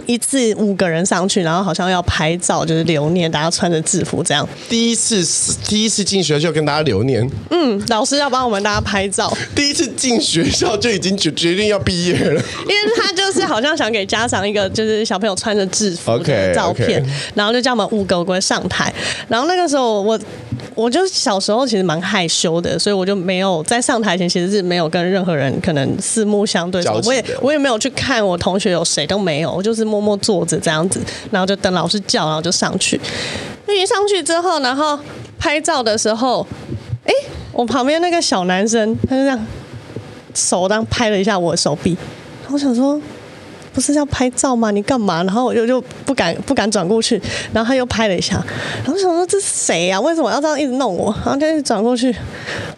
[0.07, 4.49] 一次五个人上去，然后好像要拍照，就是留念，大家穿着制服这样。
[4.69, 5.25] 第一次
[5.67, 9.33] 第一次进学校跟大家留念，嗯，老师要帮我们大家拍照。
[9.55, 17.11] 第一次进学校就已经决决定要毕业了，因为他就是好像想给家长一个就是小朋友穿着制服的照片，okay, okay.
[17.35, 18.93] 然后就叫我们五个人上台。
[19.29, 20.19] 然后那个时候我
[20.77, 29.87] 我就小时候其实蛮害羞的，所以我就没有在上台前其实是没有跟任何人可能四目相对，我也我也没有去看我同学有谁都没有，我就是。
[29.87, 33.01] 默默坐着这样子，然后就等老师叫，然后就上去。
[33.67, 34.99] 那一上去之后，然后
[35.39, 36.45] 拍照的时候，
[37.05, 37.15] 哎，
[37.53, 39.47] 我旁边那个小男生他就这样
[40.35, 41.97] 手这样拍了一下我的手臂，
[42.51, 43.01] 我想说，
[43.77, 44.71] 不是要拍照吗？
[44.71, 45.23] 你干嘛？
[45.23, 47.21] 然后我就就不敢不敢转过去，
[47.53, 48.43] 然后他又拍了一下，
[48.83, 50.01] 然后想说这是谁呀？
[50.01, 51.15] 为什么要这样一直弄我？
[51.27, 52.15] 然后就转过去，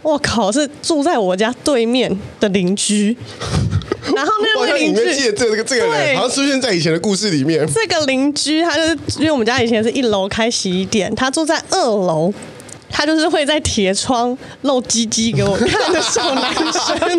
[0.02, 3.16] 我靠，是住在我家对面的邻居。
[4.12, 7.64] 然后那个邻居，记得这个这个人，好像出现在以前的故事里面。
[7.72, 12.32] 这个邻居，他就是因为我们家以前是一楼开洗衣店，他住在二楼，
[12.90, 16.98] 他就是会在铁窗露鸡鸡给我看的小男生。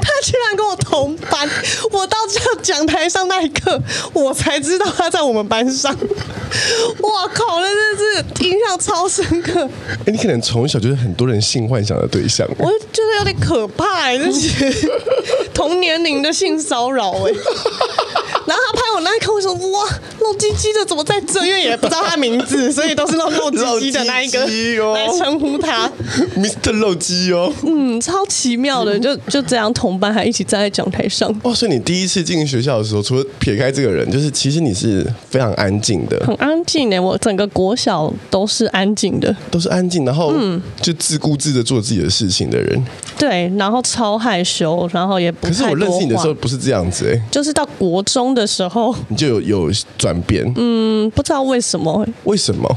[0.00, 1.48] 他居然跟我同班，
[1.90, 3.80] 我到这讲台上那一刻，
[4.12, 5.92] 我才知道他在我们班上。
[5.92, 7.60] 哇靠！
[7.60, 9.62] 那真是印象超深刻。
[9.64, 12.46] 哎、欸，你可能从小就是很多人性幻想的对象。
[12.58, 14.72] 我觉得有点可怕哎，这些
[15.52, 17.32] 同年龄的性骚扰哎。
[18.46, 19.88] 然后他拍我那一刻，我说哇，
[20.20, 21.44] 露鸡鸡的怎么在这？
[21.44, 24.46] 因为也不知道他名字，所以都是那种露鸡鸡的那一个
[24.94, 25.90] 来称呼他，
[26.36, 26.72] Mr.
[26.72, 27.52] 露鸡哦。
[27.66, 31.34] 嗯，超奇妙的，就就这样同班还一起站在讲台上。
[31.42, 37.00] 哇，所以你第一次进学校的时候，除了撇开这个人，就是其实你是非常安静的，很安静的。
[37.02, 42.84] 我整个国小都是安静的，都是安静，然后嗯，就自顾自的做自己的事情的人。
[43.18, 45.46] 对，然后超害羞，然后也不。
[45.46, 50.44] 可是我认识你的时候不是这样子哎，就是到国中的时候，你就有有转变。
[50.56, 52.06] 嗯，不知道为什么。
[52.24, 52.68] 为什么？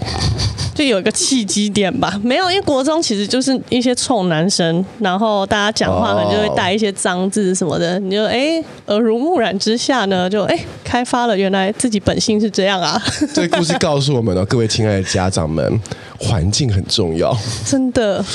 [0.74, 2.20] 就有一个契机点吧。
[2.24, 13.00] 没有，因为国中其实就是一些臭男生，然后大家讲话可能就会带一些脏字什么的，哦、你就哎耳濡目染之下呢，就哎开发了原来自己本性是这样啊。
[13.32, 15.80] 这个故事告诉我们呢，各位亲爱的家长们，
[16.18, 18.26] 环境很重要，真的。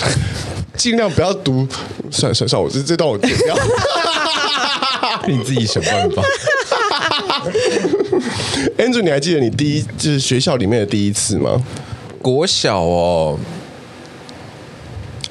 [0.76, 1.66] 尽量不要读，
[2.12, 3.56] 算了算了算了，我这这段我剪掉，
[5.26, 6.22] 你自己想办法。
[8.78, 11.60] Andrew，你还记得你第一就是学校里面的第一次吗？
[12.24, 13.38] 国小哦，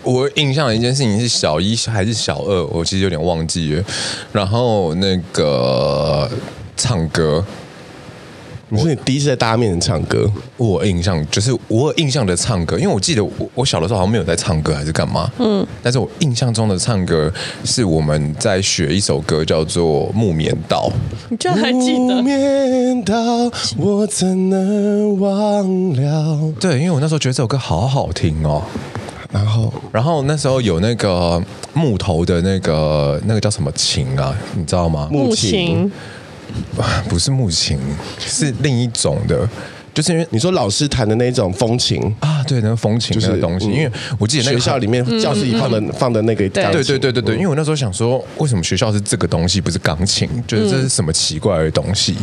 [0.04, 3.84] 我印象的一件事情是小一还是小二，我其实有点忘记了。
[4.32, 6.30] 然后那个
[6.78, 7.44] 唱歌。
[8.74, 17.32] 你说你第一次在大家面前唱歌，我印象就是我有印象的唱歌，因为我记得我我小的时候好像没有在唱歌还是干嘛，嗯，但是我印象中的唱歌
[17.64, 20.90] 是我们在学一首歌叫做《木棉道》，
[21.30, 22.16] 你居然还记得？
[22.16, 23.16] 木棉道，
[23.78, 26.54] 我怎能忘了？
[26.60, 28.64] 对，因为我那时候觉得这首歌好好听哦，
[29.32, 31.40] 然后然后那时候有那个
[31.74, 35.08] 木头的那个那个叫什么琴啊，你知道吗？
[35.12, 35.92] 木琴。
[37.10, 37.80] 不是木琴，
[38.20, 39.48] 是另一种的，
[39.94, 42.02] 就是因为你说老师弹的那种风琴。
[42.20, 46.64] 啊，对，那个风琴那个东西，就是嗯、因为我记得那个学校里面教室里放的、嗯、放的那个，对。
[46.72, 50.28] 对对对对，因为我那时候想说，为什么学校是这个东西，不是钢琴？
[50.48, 52.16] 觉得这是什么奇怪的东西？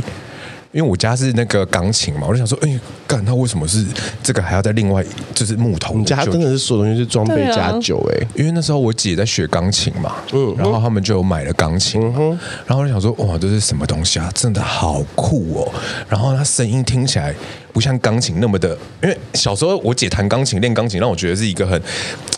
[0.73, 3.85] 因为我家是那个钢琴嘛，我就想说，哎，干，他为什么是
[4.23, 5.05] 这个还要再另外
[5.35, 5.95] 就是木头？
[5.97, 8.29] 你家真的是所有东西是装备加酒哎、欸！
[8.37, 14.31] 因为那时候我姐在学钢琴嘛，嗯，然后他们就有买了钢琴，嗯，然后我就想说，哇，这是什么东西啊？
[14.33, 15.73] 真的好酷哦！
[16.09, 17.35] 然后它声音听起来
[17.73, 21.81] 不像钢琴那么的，因为小时候我姐弹钢琴练钢琴，让我觉得是一个很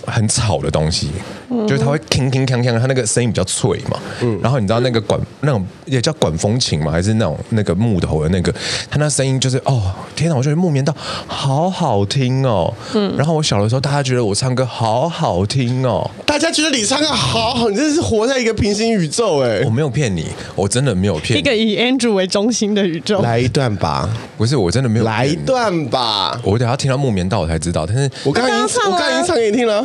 [0.07, 1.11] 很吵的东西，
[1.51, 8.53] 嗯、就是它会铿铿锵锵，它那个声音比较脆嘛，嗯，然后你知道那个管那种也叫管风琴嘛，还是那种那个木头的那个，
[8.91, 10.95] 它那声音就是哦，天哪，我觉得木棉道
[11.27, 29.85] 好好听哦，嗯，然后我小的时候，大家觉得我唱歌好好听哦，大家觉得你唱歌好好，你真是活在一个平行宇宙哎，我没有骗你，我真的没有骗你，一个以 Andrew 为中心的宇宙，来一段吧，不是，我真的没有，来一段吧，我等下听到木棉道我才知道，但是我刚刚已经我刚刚已经唱给你听了。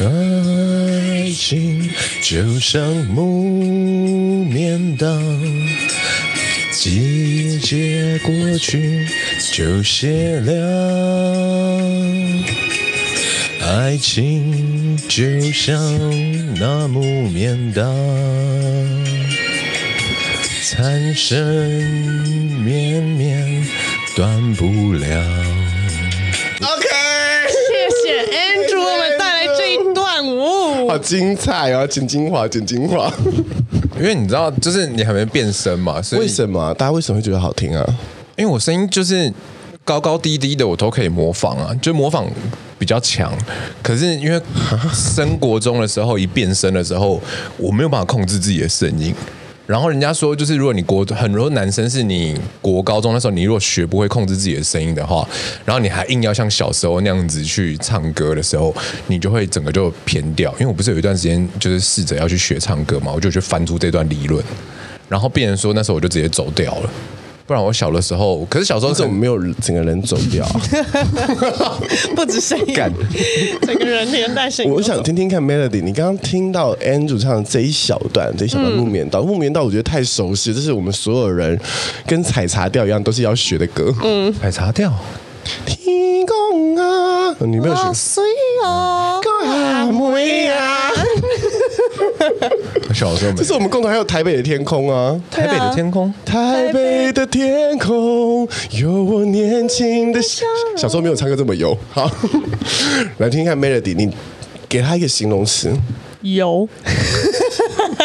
[0.00, 1.90] 爱情
[2.22, 5.06] 就像木棉道，
[6.72, 9.06] 季节过去
[9.52, 11.80] 就谢了。
[13.66, 15.80] 爱情就像
[16.60, 17.82] 那木棉道，
[20.62, 21.38] 残声
[22.62, 23.63] 绵绵
[24.16, 25.08] 断不了。
[26.62, 26.86] OK，
[27.50, 31.84] 谢谢 Andrew，我们带来这一段舞，好精彩哦！
[31.84, 33.12] 剪精华，剪精华。
[33.98, 37.84] 因为你知道，就是你还没变声嘛，所以为什么大家为什么会觉得好听啊？
[38.36, 39.32] 因为我声音就是
[39.84, 42.24] 高高低低的，我都可以模仿啊，就模仿
[42.78, 43.32] 比较强。
[43.82, 44.40] 可是因为
[44.92, 47.20] 生国中的时候一变声的时候，
[47.56, 49.12] 我没有办法控制自己的声音。
[49.66, 55.26] 然后人家说，就是如果你国很多男生是你国高中的时候，你如果学不会控制自己的声音的话，
[55.64, 58.74] 然后你还硬要像小时候那样子去唱歌的时候，
[59.06, 60.52] 你就会整个就偏掉。
[60.54, 64.44] 因为我不是有一段时间就是试着要去学唱歌嘛，我就去翻出这段理论，
[65.08, 66.90] 然后变成说那时候我就直接走掉了。
[67.46, 70.46] 不然我小的时候，可是小时候怎么没有整个人走掉？
[72.16, 72.74] 不止声音，
[73.66, 74.72] 整个人连带声音。
[74.72, 81.58] 我想听听看 Melody，你刚刚听到 Andrew 唱的这一小段，这一小段木棉道，木棉道我觉得太熟悉，这是我们所有人
[82.06, 83.94] 跟采茶调一样都是要学的歌。
[84.02, 84.90] 嗯，采茶调。
[85.66, 87.92] 天公啊，你没有学？
[87.92, 88.22] 水
[88.64, 90.90] 哦，阿妹啊。
[92.94, 100.46] 小时候没，这是我们共同还有台北的天空啊，台北的天空，台北的天空有我年轻的小。
[100.76, 101.76] 小时候没有唱歌这么油。
[101.90, 102.10] 好，
[103.18, 104.10] 来听听看 Melody，你
[104.68, 105.72] 给他一个形容词。
[106.22, 106.68] 油。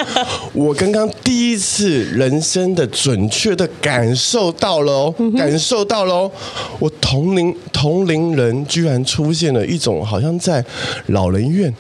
[0.54, 6.32] 我刚刚第一次人生的准确的感受到了哦，感受到了哦，
[6.80, 10.64] 我同龄同龄人居然出现了一种好像在
[11.08, 11.74] 老人院，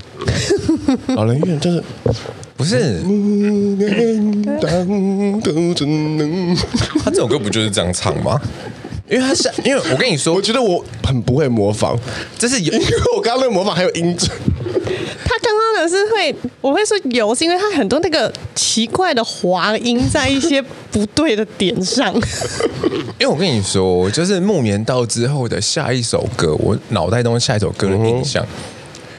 [1.15, 1.83] 老人院就是
[2.55, 2.99] 不是？
[7.03, 8.39] 他这首歌不就是这样唱吗？
[9.09, 11.97] 因为他是，因为我跟你说，我觉得我很不会模仿，
[12.37, 14.29] 这是有，因为我刚刚那个模仿还有音准。
[15.29, 20.59] 他刚刚的是会，我会说油，是因为他很多那个奇怪的滑音在一些
[20.91, 22.11] 不对的点上。
[23.19, 28.49] 因为我跟你说，就是木棉道之后的下一首歌，我脑袋中下一首歌的印象、嗯、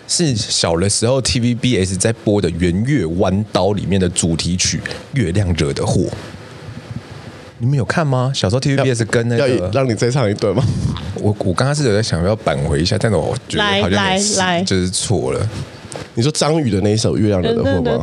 [0.08, 4.78] 是小的时候 TVBS 在播的《圆月弯刀》里面的主题曲
[5.12, 6.02] 《月亮惹的祸》。
[7.58, 8.32] 你们有看吗？
[8.34, 10.64] 小时候 TVBS 跟那个，要让你再唱一段吗？
[11.14, 15.48] 我我刚刚是有在想要扳回一下，但是我觉得好像来就是错了。
[16.20, 17.98] 你说张宇的那一首《月亮惹的祸》吗？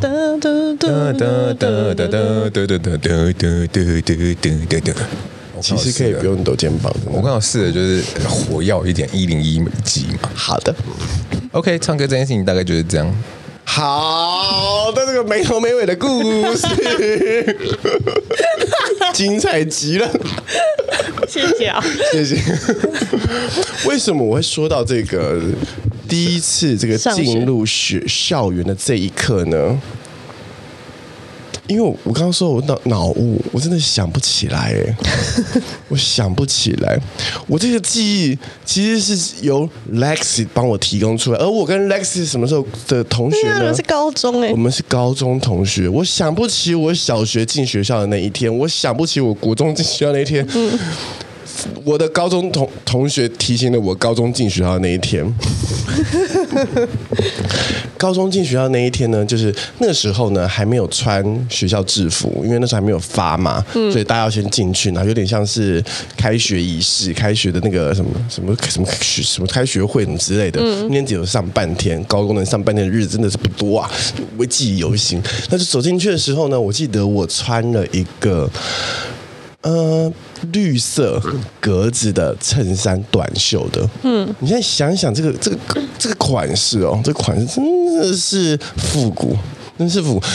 [5.61, 6.91] 其实可以不用抖肩膀。
[7.05, 10.31] 我刚好试的就是火药一点一零一美肌嘛。
[10.33, 10.73] 好的
[11.51, 13.07] ，OK，唱歌这件事情大概就是这样。
[13.63, 16.23] 好的，这个没头没尾的故
[16.55, 16.65] 事，
[19.13, 20.09] 精彩极了。
[21.27, 21.79] 谢谢啊，
[22.11, 22.35] 谢谢。
[23.85, 25.39] 为什么我会说到这个
[26.07, 29.79] 第一次这个进入学校园的这一刻呢？
[31.67, 34.95] 因为我刚刚说我脑脑雾，我真的想不起来哎，
[35.89, 36.97] 我想不起来，
[37.45, 43.73] 我这个记忆其实是由 Lexi 帮我提供出来，而我跟 Lexi 什么时候的同学呢？
[43.75, 50.47] 是高中哎，我们是高中同学，我想不起我小学进学校的那一天，我想不起我国中进学校那一天。
[50.55, 50.79] 嗯
[51.83, 55.25] 我的高中同同学提醒了我，高中进学校的那一天。
[57.97, 65.83] 高中进学校那一天呢，就是那时候呢，还没有穿学校制服，因为那时候还没有发嘛，嗯、所以大家要先进去，然后有点像是
[66.15, 70.61] 开学仪式，开学的那个什么什么什么学什么开学会什么之类的。
[70.61, 73.89] 嗯、那天只有上半天，高中能上半天的日子真的是不多啊，
[74.37, 75.19] 我记忆犹新。
[75.49, 78.47] 但是走进去的时候呢，我记得我穿了一个。
[79.67, 80.09] 呃，
[80.53, 81.21] 绿色
[81.59, 83.85] 格子的衬衫，短袖的。
[84.03, 85.57] 嗯，你现在想想这个这个
[85.99, 89.35] 这个款式哦，这个款式真的是复古，
[89.77, 90.25] 真是复古。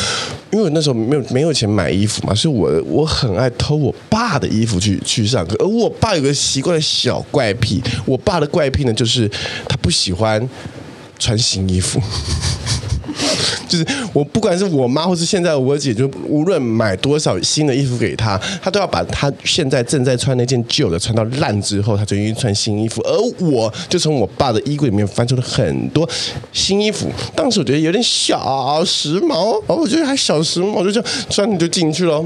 [0.51, 5.57] 因为我那时候没有没有钱买衣服嘛，所以我我很爱偷我爸的衣服去去上课。
[5.59, 9.27] 而我爸有个习惯的小怪癖，我爸的怪癖呢，就是
[9.67, 10.47] 他不喜欢
[11.19, 11.99] 穿新衣服。
[13.73, 23.01] 就是我，不管是我妈或是现在我姐，就无论买多少新的衣服给她，她都要把她现在正在穿那件旧的穿到烂之后，她就愿意穿新衣服。
[23.03, 26.07] 而我就从我爸的衣柜里面翻出了很多
[26.53, 32.23] 新衣服，当时我觉得有点小时髦，哦，我觉得还小时髦，我就这样穿你就进去了。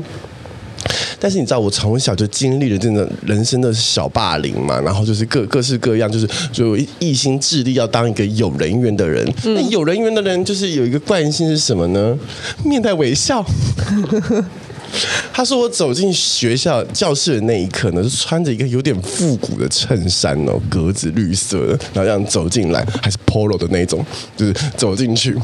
[1.18, 9.26] 但是你知道，我从小就经历了这种人生的小霸凌嘛，然后就是各各式各样，就是就一心致力要当一个有人缘的人。
[9.45, 12.18] 嗯、那有人缘的人就是有一个惯性是什么呢？
[12.64, 13.45] 面带微笑。
[15.32, 24.05] 他说我走进学校教室的那一刻呢，是穿着一个有点复古的衬衫哦，格子绿色的，然后这样走进来，还是 polo 的那种，
[24.36, 25.36] 就是走进去，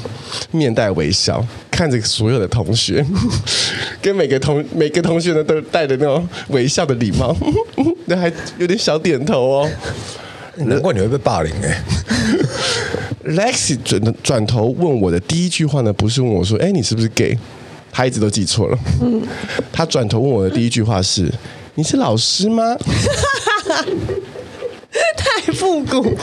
[0.51, 3.05] 面带微笑，看着所有的同学，
[4.01, 7.37] 跟每个同每个同学呢都带着那种微笑的礼貌，
[8.07, 9.71] 那还有点小点头哦。
[10.57, 11.83] 难怪你会被霸凌哎、欸。
[13.25, 17.39] Lexi 转转头问我的第一句话呢，不是问我说：“哎，你是不是 gay？”
[17.93, 18.79] 他一直都记错了。
[19.03, 19.23] 嗯，
[19.71, 21.31] 他转头问我的第一句话是
[21.77, 22.77] ：“你是老师吗？”
[25.17, 26.17] 太复古，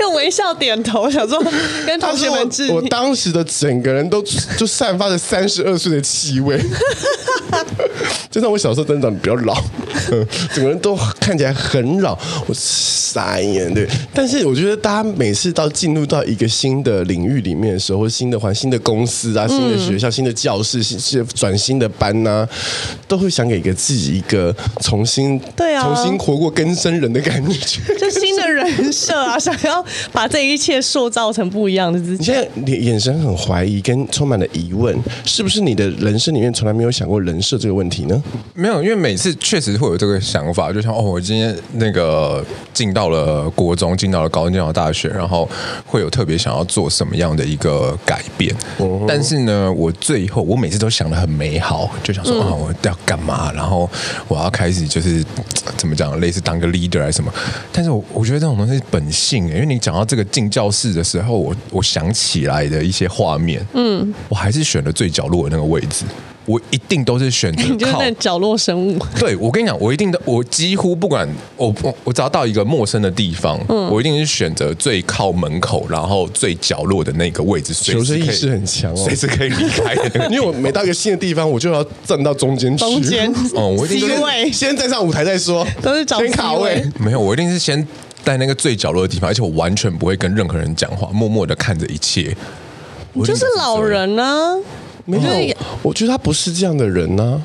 [0.00, 1.42] 用微笑点头，想说
[1.86, 4.22] 跟同学们致我，我当时的整个人都
[4.56, 6.58] 就散发着三十二岁的气味，
[8.30, 9.62] 就像我小时候真的长得比较老，
[10.54, 13.86] 整个人都看起来很老，我傻眼对。
[14.14, 22.48] 但是我觉得大家每次到进入到一个新的领域里面的时候，或新的环、新的公司啊、新的学校、新的教室、新是转新的班呐、啊，
[23.06, 27.73] 都会想给一个自己一个重新对啊，重新活过更生人的感觉。
[27.98, 32.18] 就新的人设啊，想要把这一切塑造成不一样的自己。
[32.18, 38.22] 你现在你眼神很怀疑，跟充满了疑问，是不是你的人生里面从来没有想过人设这个问题呢？
[38.54, 45.48] 没有，因为每次确实会有这个想法，就像哦，我今天那个进到了国中，进到了高中，进到了大学，然后
[45.86, 48.54] 会有特别想要做什么样的一个改变。
[48.78, 53.52] 嗯、但是呢，我最后我每次都想的很美好，就想说啊、嗯哦，我要干嘛？
[53.52, 53.88] 然后
[54.28, 55.24] 我要开始就是
[55.76, 57.32] 怎么讲，类似当个 leader 还是什么？
[57.72, 66.04] 但是我我觉得这种东西是本性，因为你讲到这个进教室的时候，我我想起来的一些画面，嗯，我还是选了最角落的那个位置。
[66.46, 68.98] 我一定都是选择靠 就是那角落生物。
[69.18, 77.72] 对，我跟你讲，我一定的，我几乎不管我我我只要到一个陌生的地方，嗯，我一定是选择最靠门口，然后最角落的那个位置。
[77.74, 80.26] 求生意识很强哦，随时可以离开的。
[80.30, 82.84] 因为我每到一个新的地方，我就要站到中间去。
[82.84, 86.84] 中间哦，我一定是先站上舞台再说，都是找先卡位。
[86.98, 87.86] 没有，我一定是先。
[88.24, 92.34] 在那个最角落的地方，而且我完全不会跟任何人讲话，默默的看着一切。
[93.12, 94.56] 你就是老人呢？
[95.04, 97.42] 没有，我觉得他不是这样的人呢。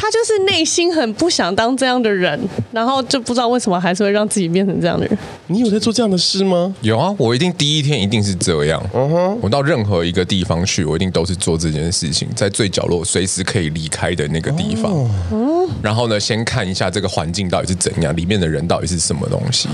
[0.00, 5.18] 他就是内心很不想当这样的人，然后就不知道为什么还是会让自己变成这样的人。
[5.48, 6.72] 你有在做这样的事吗？
[6.82, 8.80] 有啊，我一定第一天一定是这样。
[8.94, 14.92] 嗯哼，我到任何一个地方去，我一定都是做这件事情，在最角落，随时可以离开的那个地方。
[15.32, 19.68] 嗯，然后呢，先看一下这个环境到底是怎样，里面的人到底是什么东西。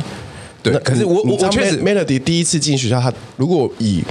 [0.64, 4.02] 对，可是我我确实，Melody 第一次进学校，他如果以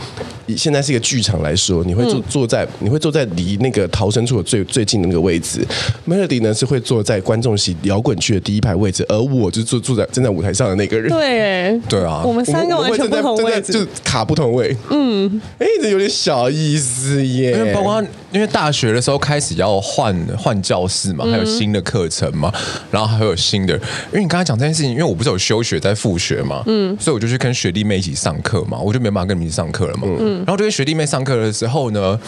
[0.46, 5.66] 以现在是一个剧场来说，你会坐坐在你会坐在离那个逃生处的最最近的那个位置
[6.08, 11.10] ，Melody 呢是会坐在观众席摇滚区的第一排位置，而我就坐坐在站在舞台上的那个人。
[11.10, 14.78] 对，对啊，我们三个完全不同位置，就卡不同位。
[14.92, 17.74] 嗯，哎，这有点小意思耶。
[17.74, 18.04] 包括
[18.34, 22.52] 因为大学的时候开始要换换教室嘛，还有新的课程嘛，
[22.90, 23.76] 然后还有新的。
[23.76, 32.20] 因为你刚才讲这件事情，因为我不是有休学在复学嘛，嗯，所以我就去跟学弟妹一起上课嘛，我就没办法跟你们一起上课了嘛，嗯，然后就跟学弟妹上课的时候呢，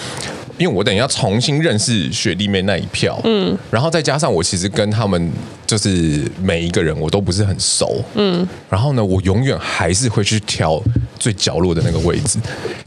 [0.60, 5.32] 因为我等于要重新认识学弟妹那一票，嗯，然后再加上我其实跟他们
[5.66, 10.80] 就是每一个人我都不是很熟，嗯，然后呢，我永远还是会去挑
[11.20, 12.40] 最角落的那个位置，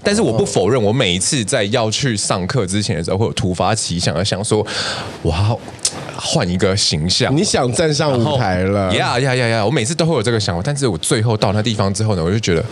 [0.03, 4.67] 但是我不否认，我每一次在要去上课之前的时候，会有突发奇想，要想说，
[5.23, 5.57] 哇
[6.21, 9.65] 换一个形象，你想站上舞台了，呀呀呀呀！
[9.65, 12.65] 我每次都会有这个想法，但是我最后到那地方之后呢，我就觉得，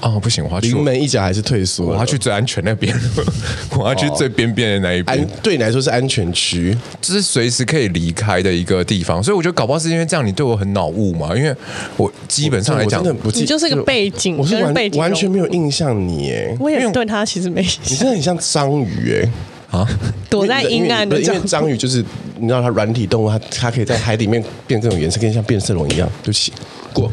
[0.00, 2.96] 啊，不行，我要去临门一脚还是退缩，我要去最安全那边，
[3.76, 11.52] 我要去最边边的那一边，对你来说是安全区，就是随时可以离开的一个地方，所以我觉得搞不好是因为这样，你对我很恼怒嘛，因为
[11.96, 19.28] 我基本上来讲，你就是个背景，我是完完全没有印象你耶，我也对他其实没，你真的很像章鱼哎。
[19.72, 19.88] 啊，
[20.30, 22.04] 躲在阴暗的，因为章鱼就是
[22.38, 26.08] 你知道它软体动物，它它可以在海里面变这种颜色，跟像变色龙一样。
[26.22, 26.52] 对不起，
[26.92, 27.10] 过，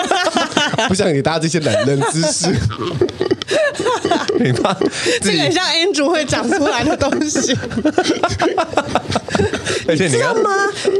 [0.88, 2.46] 不想给大家这些懒人知识。
[4.40, 4.76] 你怕
[5.20, 7.56] 这个很像 Andrew 会讲出来的东西。
[9.88, 10.50] 而且你知道吗？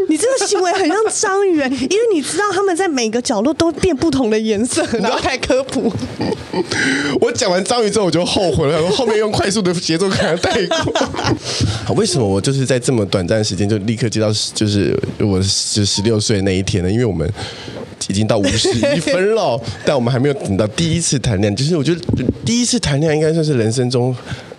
[0.09, 5.93] 你这个行为很像章鱼，因为你知道他们在每个角落都变不同的颜色，然后太科普。
[7.21, 10.93] 我讲完章鱼之后，我就后悔了，然后后面用快速的节奏看他带过。
[11.95, 16.91] 为什么我就是在这么短暂的时间就立刻接到，就是我十十六岁那一天呢？
[16.91, 17.31] 因为我们
[18.09, 21.57] 已经到五十一分了， 但我们还没有等到第一次谈恋爱。
[21.57, 22.01] 就是我觉得
[22.45, 24.15] 第一次谈恋爱应该算是人生中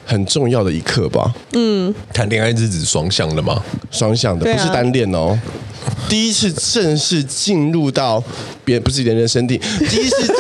[0.06, 1.34] 很重要的一刻吧。
[1.54, 3.62] 嗯，谈恋爱是指双向的吗？
[3.92, 5.38] 双向的，不是单恋哦。
[6.08, 8.24] 第一次正式进入到
[8.64, 10.34] 别不是人人身体，第一次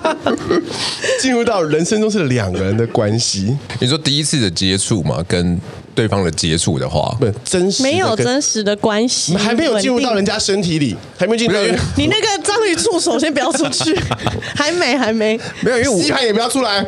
[1.20, 3.56] 进入到人生中是两个人的关系。
[3.80, 5.58] 你说第一次的接触嘛，跟
[5.96, 11.60] 对方的接触的话，不真实没有真实的关系，还没有进入到人家身体里，还没有进入到。
[11.96, 13.98] 你那个章鱼触手先不要出去，
[14.54, 16.84] 还没还没没有，因为我吸盘也不要出来。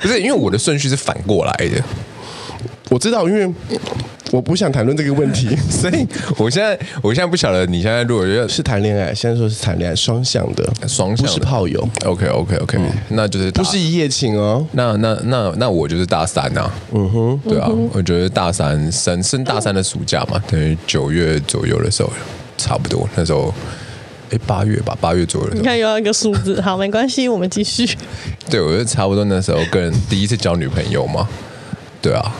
[0.00, 1.84] 不是因为我的顺序是反过来的，
[2.88, 3.46] 我知道，因为
[4.30, 6.06] 我不想谈论这个问题， 所以
[6.36, 11.80] 我现在我现在不晓得你现在如果要是谈恋爱，现在说是谈恋爱双向的，双向不是炮友。
[12.04, 14.64] OK OK OK，、嗯、那就是不是一夜情哦。
[14.72, 22.12] 那那那那我就是大三啊，嗯哼，对啊，我觉得大三升升大三的暑假嘛，等于九月左右的时候，
[22.56, 23.52] 差不多那时候。
[24.32, 25.50] 哎，八月吧，八月左右。
[25.52, 27.84] 你看又要一个数字， 好，没关系，我们继续。
[28.48, 31.28] 对，我觉得差不多那时候跟人第一次交女朋友嘛，
[32.00, 32.32] 对啊。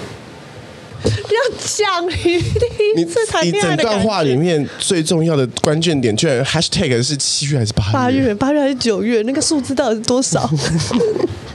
[1.05, 7.92] 要讲第一次谈恋爱，你整段话里面最重要的关键点，居然 hashtag 是七月还是八月？
[7.92, 9.22] 八月，八月还是九月？
[9.22, 10.48] 那个数字到底是多少？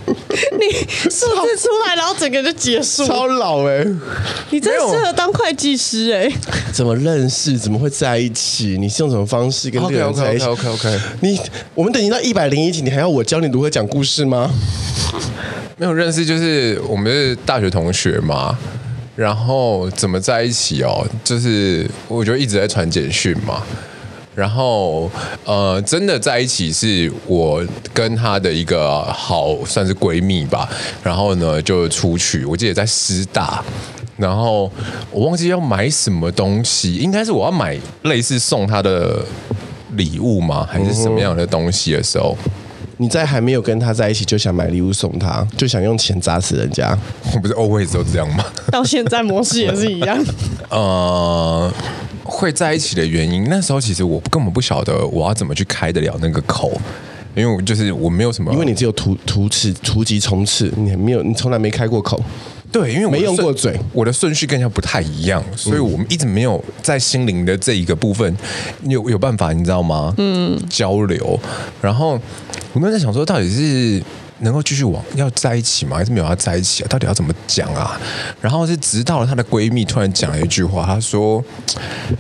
[0.08, 0.66] 你
[1.10, 3.06] 数字出来，然后整个就结束。
[3.06, 3.96] 超老哎、欸！
[4.50, 6.36] 你真适合当会计师哎、欸！
[6.74, 7.58] 怎么认识？
[7.58, 8.78] 怎么会在一起？
[8.78, 11.00] 你是用什么方式跟这个人在一起？OK OK OK, okay.
[11.22, 11.39] 你
[11.74, 14.52] 我们等你到一百零一集，你还要我教你如何讲故事吗？
[15.78, 18.58] 没有认识，就是我们是大学同学嘛。
[19.16, 21.07] 然后怎么在一起哦？
[21.24, 23.63] 就是我觉得一直在传简讯嘛。
[24.36, 25.09] 然后
[25.45, 30.70] 呃，真的在一起是我跟她的一个好算是闺蜜吧。
[31.01, 33.63] 然后呢，就出去，我记得在师大。
[34.18, 34.70] 然后
[35.11, 39.24] 我忘记要买什么东西，应该是我要买类似送她的
[39.93, 40.68] 礼物吗？
[40.70, 42.38] 还是什么样的东西的时候？
[42.98, 46.98] 你在还没有跟他在一起就想买礼物送他，就想用钱砸死人家？
[47.34, 48.46] 我不是 always 都这样吗？
[48.72, 50.18] 到现在模式也是一样。
[50.70, 51.72] 呃，
[52.24, 56.72] 会在一起的原因，那时候其实我根本不晓得我要怎么去开得了那个口，
[57.36, 62.24] 因为我就是我没有什么，因为你只有突突刺突击冲刺，你没有，你从来没开过口。
[62.72, 68.36] 对，因为我没用过嘴，我的顺序跟人家不太一样，所以我们一直没有在心灵的这一个部分
[68.84, 70.13] 有有办法，你知道吗？
[70.18, 71.39] 嗯，交流。
[71.82, 72.20] 然后
[72.74, 74.03] 我们在想说，到底是。
[74.40, 75.98] 能够继续往要在一起吗？
[75.98, 76.88] 还是没有要在一起啊？
[76.90, 78.00] 到底要怎么讲啊？
[78.42, 81.44] 然后是直到她的闺蜜突然讲了一句话，她说：“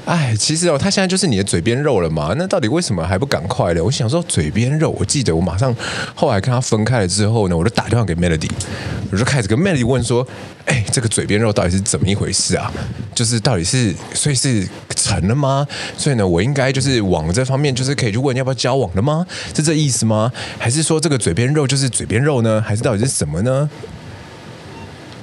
[0.05, 2.33] 哎，其实哦，她现在就是你的嘴边肉了嘛。
[2.37, 5.75] 那到底为什么还不赶快的？”我想说嘴边肉，我记得我马上
[6.13, 8.49] 后来跟她分开了之后呢，我就打电话给 Melody，
[9.11, 10.25] 我就开始跟 Melody 问说
[10.65, 12.71] ：“哎，这个嘴边肉到底是怎么一回事啊？
[13.13, 15.67] 就是到底是所以是成了吗？
[15.97, 19.25] 所以呢，我应该就是往这方面就是可以去问要不要交往了吗？
[19.53, 20.31] 是这意思吗？
[20.57, 22.63] 还是说这个嘴边肉就是嘴？”边肉呢？
[22.65, 23.69] 还是到底是什么呢？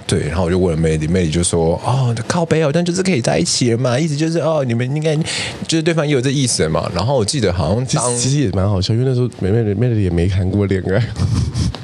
[0.04, 5.16] 对，然后我就问了 Melody，Melody 就说：“哦，靠背好像就是可以在一起了嘛，意思就是哦，你们应该
[5.66, 11.02] 就是对方也有这意思嘛。”然后我记得好像其实其实也蛮好笑，因为那时候 Melody 也没谈过恋爱，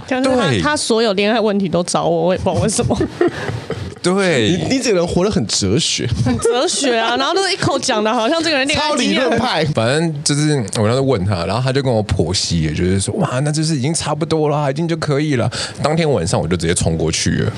[0.08, 2.98] 对，他所有恋爱问题都找我，我也不知道为什么。
[4.14, 9.64] 对，你你这个人活得很哲学，很哲学啊，然后都是一口讲的，好像这个人恋爱超理论派。
[9.66, 15.50] 反正就是我当时问他，然后他就跟我剖析，也就是说，哇，那就是已经差不多了，已经就可以了。
[15.82, 17.52] 当天晚上我就直接冲过去了，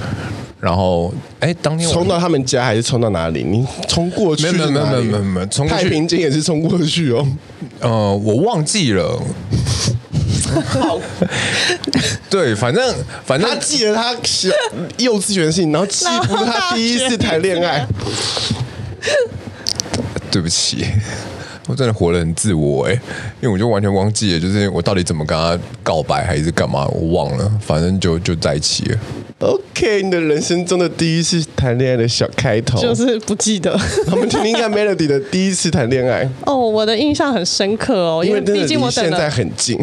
[0.60, 3.42] 然后哎，当天冲到他们家还是冲到哪里？
[3.42, 4.42] 你冲过去？
[4.42, 7.26] 没有没有没有没有没有，冲太平间也是冲过去哦。
[7.80, 9.20] 呃，我忘记了。
[10.78, 11.00] 好，
[12.30, 12.94] 对，反正
[13.24, 14.48] 反正他记得他小
[14.98, 17.86] 幼稚园的事情，然后记不住他第一次谈恋爱。
[20.30, 20.86] 对不起，
[21.66, 22.92] 我真的活得很自我哎，
[23.40, 28.98] 因为我就完全忘记了，就是我到底怎么跟他告白还是干嘛，我忘了，反正就就在一起了。
[29.40, 33.72] OK，你的人生中的第一次谈恋爱的小开头，就是不记得。
[34.12, 36.28] 我们听听看 Melody 的第一次谈恋爱。
[36.44, 39.78] 哦，我的印象很深刻哦，因为毕竟我现在很近，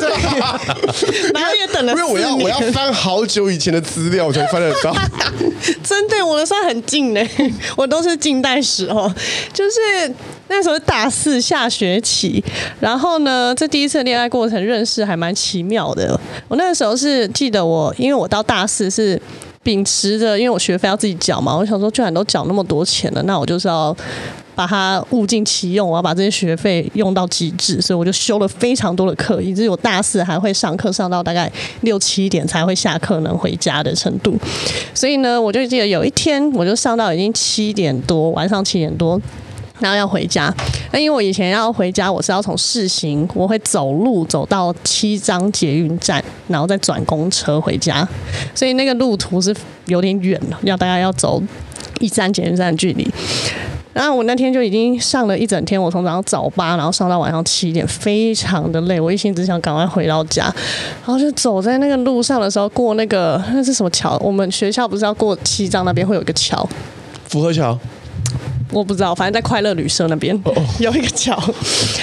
[0.00, 0.10] 对，
[1.32, 4.94] 然后也等了，因为我要我要翻好久以前的资料，我才翻得到。
[5.82, 7.26] 真的，我的算很近呢，
[7.76, 9.10] 我都是近代史哦，
[9.54, 9.70] 就是。
[10.48, 12.42] 那时候大四下学期，
[12.80, 16.18] 然后呢，这第一次恋爱过程认识还蛮奇妙的。
[16.48, 19.20] 我那个时候是记得我，因为我到大四是
[19.62, 23.96] 秉持着，因为我学费要自己缴嘛，我想说，既然都缴那么多钱了，那我就是要
[24.54, 34.38] 把它物尽其用，我要把这些学费用到极致，所以我就修了非常多的课，以至于我大四还会上课上到大概六七点才会下课能回家的程度。
[34.92, 39.18] 所以呢，我就记得有一天，我就上到已经七点多，晚上七点多。
[39.80, 40.52] 然后要回家，
[40.92, 48.06] 那因为我以前要回家，我是要从世行，我会走路走到七张捷运站，然后再转公车回家，
[48.54, 49.54] 所以那个路途是
[49.86, 51.42] 有点远了，要大概要走
[51.98, 53.10] 一站捷运站的距离。
[53.92, 59.00] 然后我那天就已经上了一整天，我从早上早八，然后上到晚上七点，非常的累。
[59.00, 64.16] 我一心只想赶快回到家，然后就走在那个路上的时候，过那个那是什么桥？
[64.18, 66.68] 我们学校不是要过七张那边会有一个桥？
[67.28, 67.78] 福和桥。
[68.70, 70.38] 我不知道，反正在快乐旅社那边
[70.80, 71.40] 有一个桥，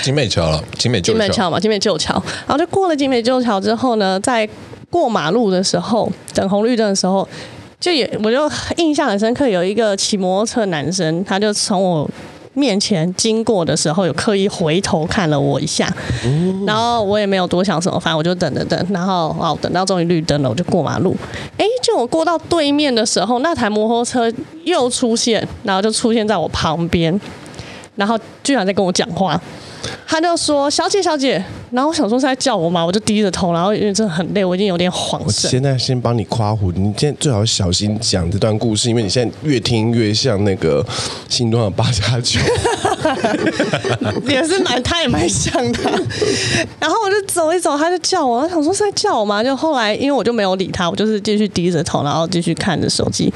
[0.03, 2.13] 景美桥了，景美旧美桥嘛，景美旧桥。
[2.47, 4.47] 然后就过了景美旧桥之后呢，在
[4.89, 7.27] 过马路的时候，等红绿灯的时候，
[7.79, 12.09] 就也我就印象很深刻，有一个骑摩托车男生，他就从我。
[12.53, 15.91] 面前经过的时候，有刻意回头看了我一下，
[16.65, 21.15] 然后我也没有多想什么，反正我就等等等，然后哦，等到终于绿灯了，我就过马路。
[21.57, 24.31] 哎，就我过到对面的时候，那台摩托车
[24.65, 27.19] 又出现，然后就出现在我旁边，
[27.95, 29.39] 然后居然在跟我讲话。
[30.05, 35.49] 他就说：“小姐，小姐。”然后我想说是在叫我嘛，我就低着头，然后因为真的很累，我已经有点恍神。
[35.49, 40.85] 现在先帮你夸胡，你现在最好小心讲这段故事，因为你现在越听越像那个
[41.27, 42.39] 心中的八加九，
[44.29, 45.79] 也是蛮，他也蛮像的。
[46.79, 53.33] 然后我就走一走，他就叫我，我想说是在叫我嘛，就后来因为我就没有理他，我就是继续低着头，然后继续看着手机，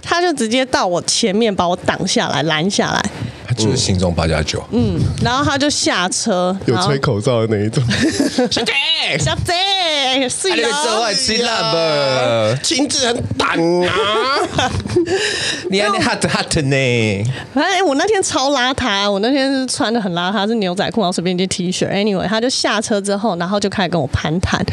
[0.00, 3.10] 他就直接到我前面把我挡下来，拦下来。
[3.58, 4.62] 他就是心中八加九。
[4.70, 7.82] 嗯，然后他就下车，有吹口哨的那一种。
[8.50, 8.72] 小姐，
[9.18, 12.58] 小姐，是的，这外吃辣吧？
[12.62, 14.70] 亲自很胆啊！
[15.70, 17.24] 你还 hot hot 呢？
[17.54, 21.88] 哎，我那天超邋遢，我那天是穿的很邋遢，是牛仔裤，然后随便一件 T 恤。
[21.90, 24.64] Anyway，他就下车之后，然后就开始跟我攀谈。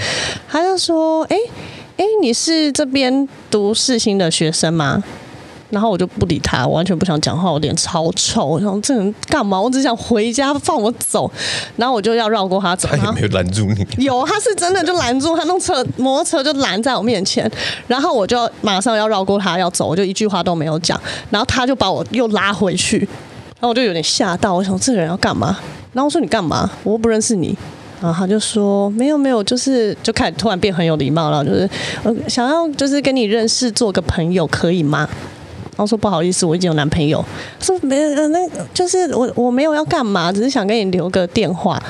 [0.50, 1.38] 他就说：“哎，
[1.98, 5.04] 哎，你是这边读世新的学生吗？”
[5.76, 8.46] 然后我就不理他，我完全不想讲话，我脸超臭。
[8.46, 9.60] 我想这人干嘛？
[9.60, 11.30] 我只想回家，放我走。
[11.76, 13.86] 然后我就要绕过他走，他有没有拦住你？
[14.06, 17.52] 有，他是真的就拦住他，弄车摩托车就拦在我面前。
[17.88, 20.98] 然后我就马上要绕过他要走，我就一句话都没有讲。
[21.30, 25.58] 然后他就把我又拉回去，然后我就有点吓到，我想这个人要干嘛？
[25.92, 26.72] 然后我说你干嘛？
[26.84, 27.58] 我又不认识你。
[28.02, 31.68] 然后他就说没有没有，就是就开始突然变很有礼貌了，就是
[32.28, 35.08] 想要就是跟你认识，做个朋友可以吗？
[35.76, 37.24] 然后说不好意思，我已经有男朋友。
[37.60, 38.40] 说没呃，那
[38.74, 41.82] 就是我我没有要干嘛，只是想跟你留个电话。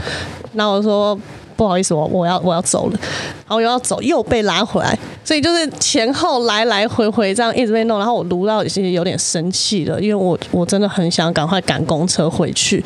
[0.54, 1.18] 然后我说
[1.56, 3.00] 不好意思，我我要我要走了。
[3.48, 8.00] 然后又要走，又被拉回来，所以就是前后来来回回这样一直被弄。
[8.00, 12.84] 然后我卢到其实有点生气了，因为我我真的很想赶快赶公车回去。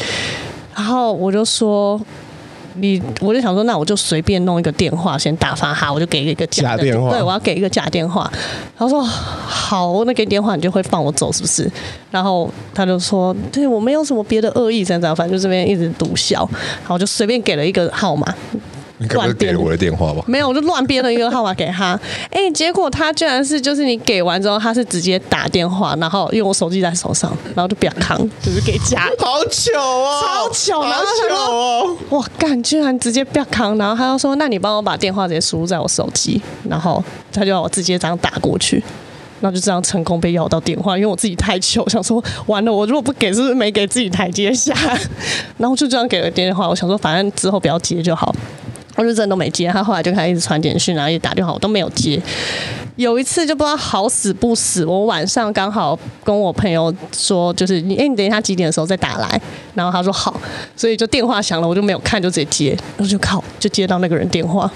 [0.76, 2.00] 然后我就说。
[2.80, 8.32] 你我就想说，那我就随便弄一个电话先打发他，我就给一个假，假电话，对，我要给一个假电话。
[8.77, 11.69] 他说好，那给电话你就会放我走是不是？
[12.09, 16.47] 然后他就说，对我没有什么别的恶意，这样反正就这边一直毒笑。
[16.80, 18.34] 然后我就随便给了一个号码。
[19.02, 20.22] 你可不可以给了我的电话吧？
[20.28, 22.00] 没有，我就乱编了一个号码给他。
[22.32, 29.10] 哎、欸，结果他居然是就是你给完之后，他是直接打电话，然后因为我手机在手上，然后就不要扛， 就是给假。
[29.18, 38.84] 好糗哦，超糗，然后他说哦，哇干，居然直接不要扛，然后他就说，那你帮我把电话直接输入在我手机，然后他就让我直接这样打过去，
[39.39, 44.74] 然后就这样成功被要到电话，因为我自己太糗，想说完了，我如果不给，是不是没给自己台阶下？
[45.58, 48.36] 然后就这样给了电话，我想说反正之后不要接就好。
[49.00, 52.22] 我就真的都没接，他后来就开始一直传简讯，然后一直打电话，我都没有接。
[52.97, 59.41] 有一次就不知道好死不死，我晚上刚好跟我朋友说，就是你，哎，你等一下几点的时候再打来。
[59.74, 60.38] 然后他说好，
[60.76, 64.70] 所以就电话响了，我就没有看，就直接接，我就靠，就接到那个人电话。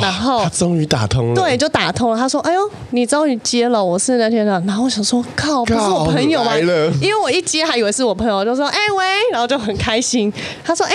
[0.00, 2.16] 然后他终于打通了，对，就打通了。
[2.16, 6.56] 他说：“哎呦，你终于接了，我是那天的。”然后我想说：“靠，不是我朋友吗？”
[7.02, 10.32] 因为我一接还以为是我朋友，就说：“哎喂。”然后就很开心。
[10.62, 10.92] 他说：“哎。”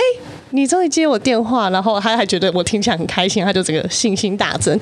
[0.50, 4.78] 你终于接我电话，然后他还觉得我听起来很开心，他就整个信心大增。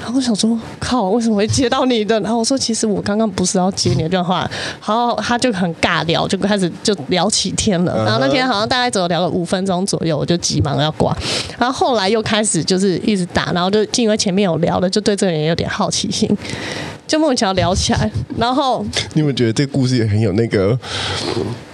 [0.00, 2.18] 然后我想说，靠，为什么会接到你的？
[2.20, 4.48] 然后我说，其实我刚刚不是要接你的电话。
[4.84, 8.04] 然后，他就很尬聊，就开始就聊起天了。
[8.04, 11.16] 然后那天好像大概只有聊了五分钟左右，我就急忙要挂。
[11.58, 16.28] 然后后来又开始就是一直打，然后就因为前面有聊了，就对这个人有点好奇心，
[17.06, 18.10] 就莫名其妙聊起来。
[18.36, 20.78] 然后你有没有觉得这个故事也很有那个？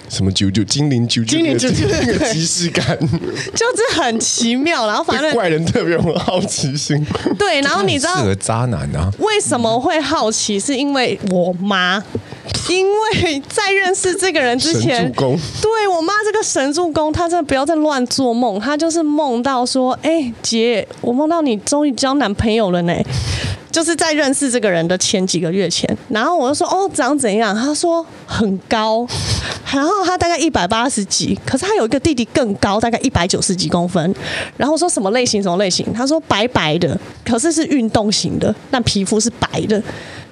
[0.08, 4.86] 什么九九精灵九九精灵九九那个即视感，就是很奇妙。
[4.86, 7.06] 然后反正怪人特别有好奇心。
[7.38, 9.10] 对，然后你知道，适合渣男啊？
[9.18, 10.58] 为什么会好奇？
[10.58, 12.02] 是因为我妈，
[12.68, 15.38] 因为在认识这个人之前，神助攻。
[15.60, 18.58] 对我妈这个神助攻，她真的不要再乱做梦。
[18.58, 22.94] 她就是梦到说，哎、欸，姐，我梦到你终于交男朋友了呢。
[23.70, 27.54] 就是在认识这个人的前几个月前，然后我就说哦，长怎样？
[27.54, 29.06] 他说很高，
[29.72, 34.14] 然后他大概一百八十几，可是他有一个弟弟更高，大概一百九十几公分。
[34.56, 35.42] 然后我说什么类型？
[35.42, 35.86] 什么类型？
[35.92, 39.82] 他说白白的，可是是运动型的，但皮肤是白的。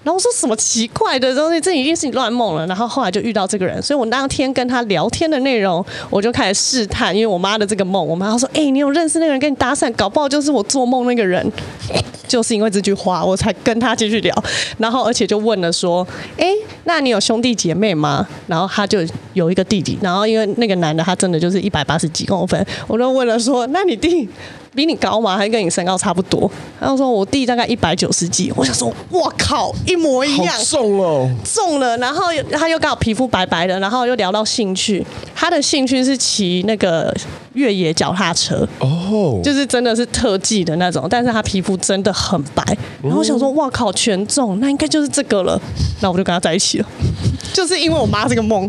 [0.07, 1.61] 然后我说什么奇怪的东西？
[1.61, 2.65] 这一定是你乱梦了。
[2.69, 11.45] 然后后来就遇到这个人，所以我那天跟他聊天的内容，我就开始试探，因为我妈的这个梦，我妈说：“哎、你有认识那个人跟你搭讪，搞不好就是我做梦那个人。”
[12.29, 14.45] 就是因为这句话，我才跟他继续聊。
[14.79, 16.07] 然后而且就问了说
[16.39, 16.47] ：“哎、
[16.85, 19.01] 那你有兄弟姐妹吗？”然后他就
[19.35, 19.99] 有一个弟弟。
[20.01, 24.29] 然后因为那个男的他真的就是一百八十几公分，我就问了说：“那你弟？”
[24.77, 25.37] 比你高吗？
[25.37, 26.49] 还是跟你身高差不多？
[26.79, 31.97] 然后说我弟大概一百九十几，我想说，我靠，一模一样，重哦，重了。
[31.97, 35.05] 然后他又刚好皮肤白白的，然后又聊到兴趣，
[35.35, 37.13] 他的兴趣是骑那个
[37.55, 42.63] 越野脚踏车，哦，就是真的是特技的那种，但是他皮肤真的很白。
[43.03, 45.59] 然后我想说，哇靠，全中，那应该就是这个了。
[46.01, 46.87] 那我就跟他在一起了，
[47.55, 48.69] 就是因为我妈这个梦。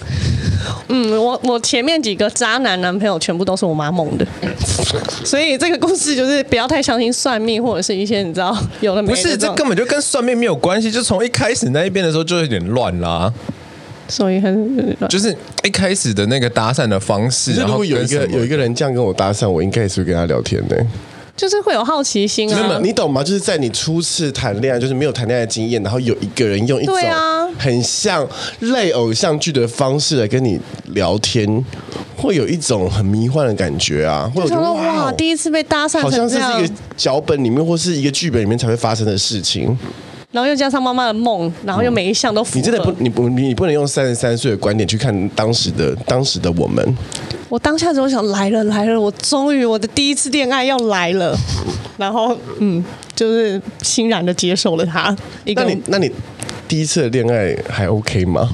[0.90, 4.26] 嗯，我我前面几个渣男男朋友全部都是我妈梦的，
[5.26, 9.16] 所以这个故事就是不要太相信算命或者是一些你知道有的没的。
[9.16, 13.32] 不是，这根本就跟算命没有关系，就从一开始那一边的时候就有点乱啦。
[14.10, 15.36] 所以很就是
[15.66, 20.86] 一开始的那个搭讪的方式，如果有一个有一个人这样跟我搭讪，我应该也是会跟他聊天的。
[21.38, 23.24] 就是会有好奇心啊，你懂吗？
[23.24, 26.96] 就是在你初次谈恋爱，就是没有谈恋爱的经验，然后有一个人用一种
[27.60, 28.28] 很像
[28.60, 31.64] 类偶像剧的方式来跟你聊天，
[32.18, 34.30] 会有一种很迷幻的感觉啊！
[34.36, 39.78] 会觉得哇，第一次被搭讪，好像是一个脚本里面或是一个剧本里面才会发生的事情。
[40.32, 42.57] 然后又加上妈妈的梦，然后又每一项都符合。
[42.59, 46.95] 你真的不，你不，你不能用三十三岁的观点去看当时的当时的我们。
[47.49, 51.34] 我当下就想来了来了，我终于我的第一次恋爱要来了，
[51.97, 52.84] 然后嗯，
[53.15, 55.15] 就是欣然的接受了他。
[55.55, 56.11] 那你那你
[56.68, 58.49] 第一次的恋爱还 OK 吗？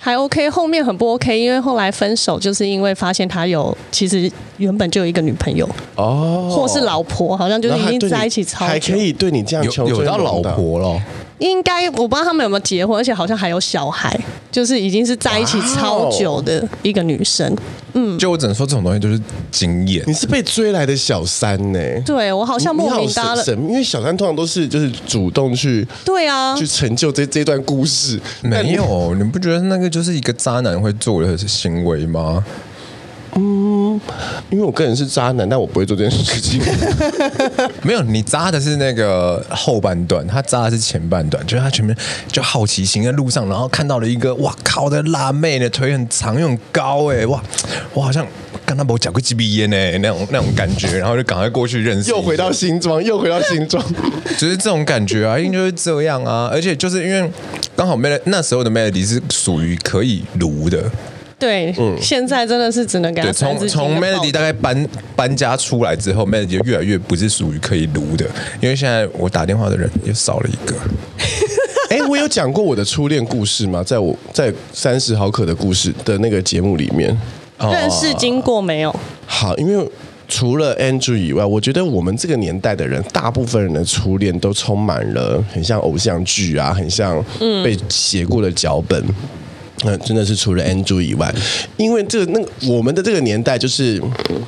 [0.00, 11.00] 还 OK，后面很不 OK，因为后来分手就是因为发现他有其实原本就有一个女朋友哦，或是老婆，好像就是已经在一起超久，还可以对你这样有，有到老婆了。
[11.38, 14.18] 应该我不知道他们有没有结婚，而且好像还有小孩，
[14.50, 17.54] 就是已经是在一起超久的一个女生。
[17.92, 19.20] 嗯，就我只能说这种东西就是
[19.50, 20.02] 经验。
[20.06, 21.78] 你是被追来的小三呢？
[22.04, 28.20] 对，我好像莫名搭了，因为小三通常都是就是主动去对啊，去成就这这段故事。
[28.42, 32.44] 没有，你不觉得那个就是一个渣男会做的行为吗？
[33.38, 33.65] 嗯，
[34.50, 36.60] 因为我个人是渣男，但我不会做这件事情。
[37.82, 41.96] 没有，你渣的是那个后半段，他渣的是前半段，就是他前面
[42.28, 47.42] 就好奇心在路上，然后看到了一个哇靠的辣妹的腿很长又很高哎哇，
[47.92, 48.26] 我好像
[48.64, 53.82] 跟他没讲过几笔烟呢那种那种感觉，然后就赶快过去认识，又回到新庄，又回到新庄，
[54.38, 57.30] 就是这种感觉啊，因为就是这样啊，而且就是因为
[57.74, 60.90] 刚好 Melody 那时候的 Melody 是属于可以撸的。
[61.38, 68.24] 对，嗯，现在真的是只能给他从从 Melody 大概搬搬家出来之后，Melody 就越来越不是属于可以撸的，
[68.60, 70.74] 因为现在我打电话的人也少了一个。
[71.90, 73.82] 哎，我有讲过我的初恋故事吗？
[73.84, 77.16] 在我在三十毫克的故事的那个节目里面，
[77.58, 78.94] 认识经过没有？
[79.26, 79.88] 好，因为
[80.26, 87.22] 除了 Andrew 以外，我觉得我们这个年代的人，大部分人的初恋都充满了很像偶像剧啊，很像
[87.62, 89.04] 被写过的脚本。
[89.84, 91.32] 那真的是除了 Andrew 以外，
[91.76, 94.02] 因为这个那个我们的这个年代就是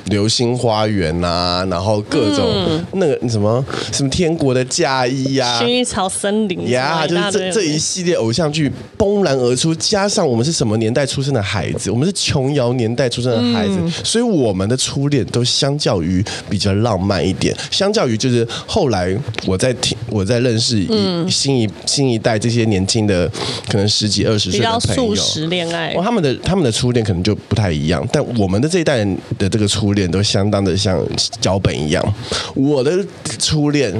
[0.07, 2.47] 流星花园啊，然后各种
[2.93, 19.14] 那个什么什么天国的嫁衣呀，薰衣草森林呀，就是这这一系列偶像剧崩然而出，加上我们是什么年代出生的孩子，我们是琼瑶年代出生的孩子，所以我们的初恋都相较于比较浪漫一点，相较于就是后来
[19.47, 23.31] 我在听我在认识一新一新一代这些年轻的
[23.68, 25.18] 可能十几二十岁的朋友。
[25.19, 31.01] 实恋爱，哦，他们的他们的初恋可能就不太一样，但我们的这一代人的这个初恋都相当的像
[31.41, 32.14] 脚本一样。
[32.55, 33.05] 我的
[33.39, 33.93] 初恋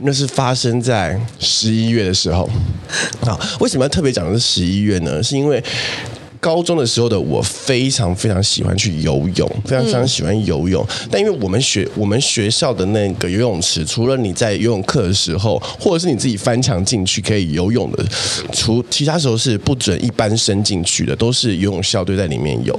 [0.00, 2.48] 那是发生在十一月的时候。
[3.20, 5.22] 啊，为什么要特别讲的是十一月呢？
[5.22, 5.62] 是因为。
[6.40, 10.84] 高中的时候的我非常非常喜欢去游泳，非常非常喜欢游泳。
[10.88, 18.04] 嗯、但因为我们学我们学校的那个游泳池，除了你在游泳课的时候，或者是你自己翻墙进去可以游泳的，
[18.52, 22.74] 除其他时候是不准一般生进去的，都是游泳校队在里面游。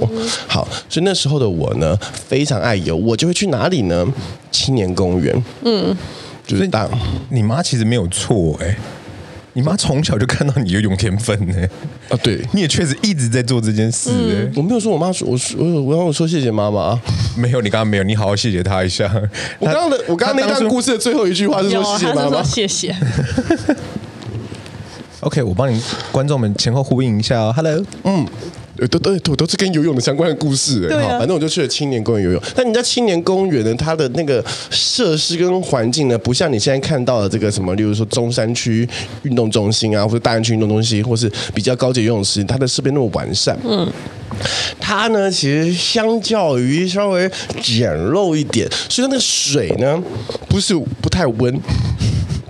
[0.46, 1.98] 好，所以那时候的我呢，
[2.28, 4.06] 非常爱游，我就会去哪里呢？
[4.50, 5.44] 青年公园。
[5.62, 5.96] 嗯，
[6.46, 6.88] 就是当
[7.30, 8.76] 你妈其实没有错哎、欸。
[9.58, 11.68] 你妈从小就看到你有泳天分呢？
[12.08, 14.08] 啊，对，你也确实一直在做这件事。
[14.12, 16.96] 嗯、我没有说我妈说，我说我我让我说谢谢妈妈，
[17.36, 19.12] 没有，你刚刚没有，你好好谢谢她一下。
[19.58, 22.94] 我刚刚的我刚刚那段故事的最后一句话是说谢谢妈妈，谢谢。
[25.22, 25.82] OK，我帮你
[26.12, 27.52] 观众们前后呼应一下哦。
[27.56, 28.24] Hello，嗯。
[28.86, 32.42] 都都都都是跟游泳的相关的故事，哎，好，反正我就去了青年公园游泳。
[32.54, 38.88] 但你在青年公园呢，它的那个设施跟环境呢，不像你现在看到的这个什么，例如说中山区
[39.22, 43.58] 运动中心啊，或者大安区运动中心，或是比较高级游泳池，它的设备那么完善。
[43.64, 43.90] 嗯，
[44.78, 47.28] 它呢，其实相较于稍微
[47.60, 50.00] 简陋一点，所以那个水呢，
[50.48, 51.60] 不是不太温。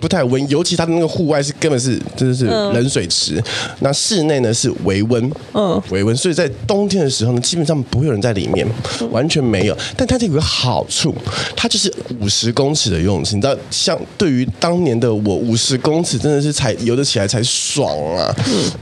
[0.01, 3.45] 不太温，尤其它的那个户外是根本是真的是冷水池，嗯、
[3.81, 8.67] 那室内呢是微温，嗯，微温，所以在冬天的时候呢，基本上不会有人在里面，
[9.11, 9.77] 完全没有。
[9.97, 11.15] 但它这有个好处，
[11.57, 18.35] 它就是五十公尺的游泳池，你知道，像对于当年的我，五十公尺真的是才游得起来才爽啊！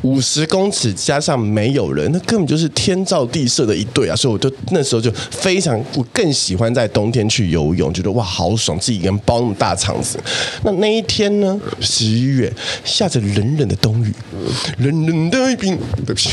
[0.02, 4.14] 五十、嗯、公尺加上没有人，那根本就是天造地设的一对啊！
[4.14, 10.18] 所以我就那时候就非常，我更喜欢在冬天去游泳，觉得哇好爽，自己一个人包那么大场子，
[10.62, 11.05] 那那一。
[11.06, 11.58] 天呢？
[11.80, 12.52] 十一月
[12.84, 14.12] 下着冷冷的冬雨，
[14.78, 15.76] 冷冷的冰。
[16.04, 16.30] 对不起，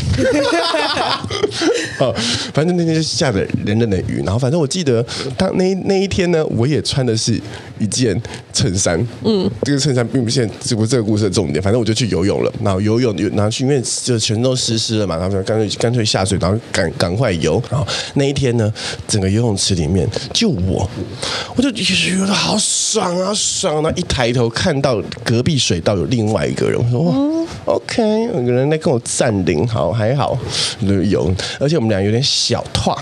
[1.97, 2.13] 好，
[2.53, 4.21] 反正那天就下着冷冷的雨。
[4.26, 5.03] 然后，反正我记得
[5.38, 7.39] 当那那一天呢，我也穿的是
[7.80, 8.19] 一件
[8.53, 8.99] 衬衫。
[9.24, 11.61] 嗯，这个衬衫并不是这不这个故事的重点。
[11.61, 12.53] 反正我就去游泳了。
[12.63, 15.17] 然后游泳，然后去，因为就全都湿湿了嘛。
[15.17, 17.61] 然后干脆干脆下水，然后赶赶快游。
[17.69, 18.71] 然后那一天呢，
[19.07, 20.89] 整个游泳池里面就我，
[21.55, 23.91] 我就觉得好爽啊爽啊！
[23.95, 24.62] 一抬头看。
[24.64, 28.01] 看到隔壁水道有另外一个人，我说哇、嗯、，OK，
[28.34, 30.38] 有个人在跟我占领，好还好
[31.09, 32.97] 有，而且我们俩有点小套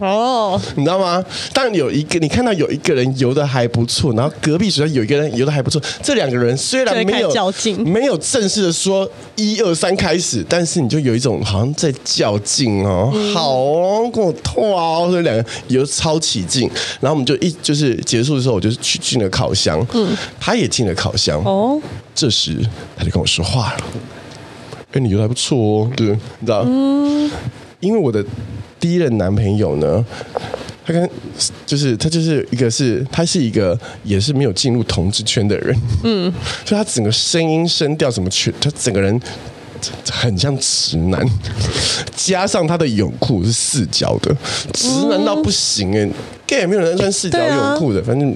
[0.00, 1.22] 哦，你知道吗？
[1.52, 9.06] 当有一个你看到有一个人游的还不错，然后隔壁水道有一个人游的还不错，这两个人虽然没有较劲，没有正式的说
[9.36, 21.16] 一二三开始，但是你就有一种好像在较劲哦，嗯、好哦，跟我拖哦，所以两个游超起劲，然后我们就一就是结束的时候，我就去进了烤箱，嗯，他也进了烤。
[21.16, 21.80] 箱哦，
[22.14, 22.56] 这时
[22.96, 23.84] 他就跟我说话了。
[24.92, 26.64] 哎，你觉得还不错哦，对，你知道？
[26.66, 27.30] 嗯，
[27.80, 28.24] 因为我的
[28.80, 30.04] 第一任男朋友呢，
[30.84, 31.10] 他跟
[31.66, 36.32] 就是他就是一个是他是一个也是没有进入同志圈的人，嗯，
[36.64, 39.20] 所以他整个声音声调什么全，他整个人
[40.10, 41.24] 很像直男，
[42.16, 44.34] 加上他的泳裤是四角的，
[44.72, 46.08] 直男到不行哎。
[46.52, 48.30] 也没有人穿四角泳裤的，啊、反正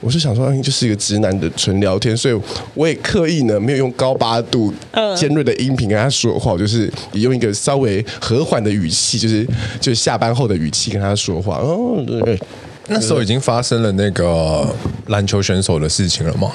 [0.00, 2.40] 我是想说，就是一个直男的纯聊天，所以
[2.72, 4.72] 我也刻意呢没有用高八度
[5.14, 9.46] 尖锐的音频跟他说话，就是也用一个稍微和缓的语气，就是
[9.78, 11.58] 就是下班后的语气跟他说话。
[11.58, 12.40] 哦，对，
[12.88, 14.66] 那时候已经发生了那个
[15.08, 16.50] 篮球选手的事情了吗？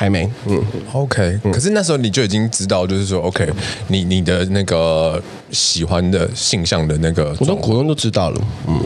[0.00, 0.26] 还没。
[0.46, 0.58] 嗯
[0.94, 1.38] ，OK。
[1.52, 3.46] 可是那时候你就已经知道，就是说，OK，
[3.88, 8.40] 你你的那个喜欢的性向的那个，我从国中都知道了。
[8.66, 8.80] 嗯。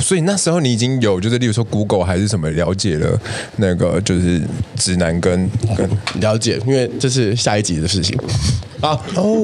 [0.00, 3.16] 所以那时候你已经有，就是例如说 Google 还是什么了解了
[3.58, 4.42] 那个就是
[4.74, 8.18] 直男跟跟了解，因为这是下一集的事情
[8.80, 9.36] 啊哦，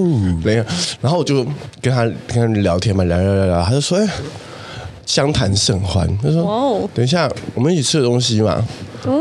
[0.43, 0.65] 没有，
[1.01, 1.45] 然后我就
[1.81, 4.09] 跟他跟他聊天嘛，聊聊聊聊，他就说哎，
[5.09, 8.63] 相谈甚欢，他说哦，等一下我们一起吃的东西嘛，
[9.07, 9.17] 嗯，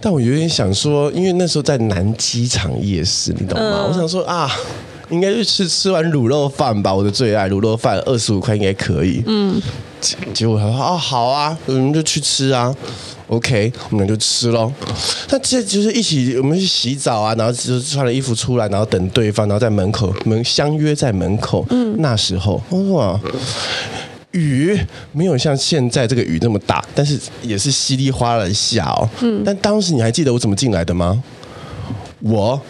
[0.00, 3.86] 但我有点想说，因为那时候在南机场夜市，你懂吗？
[3.88, 4.50] 我想说啊。
[5.08, 9.22] 应该是吃吃完卤肉饭吧，我的最爱卤肉饭，二十五块应该可以。
[9.24, 9.62] 嗯，
[10.34, 12.74] 结果他说哦好啊，我们就去吃啊。
[13.28, 14.72] OK，我们就吃喽。
[15.30, 21.64] 那这就是一起，我们去洗澡啊，然后就穿了衣服出来，然后等对方，然后在门口门相约在门口。
[21.70, 22.60] 嗯，那时候
[22.90, 23.20] 哇，
[24.36, 24.78] 雨
[25.12, 29.08] 没有像现在这个雨那么大，但是也是稀里哗啦的下哦。
[29.22, 31.22] 嗯，但当时你还记得我怎么进来的吗？
[32.20, 32.60] 我。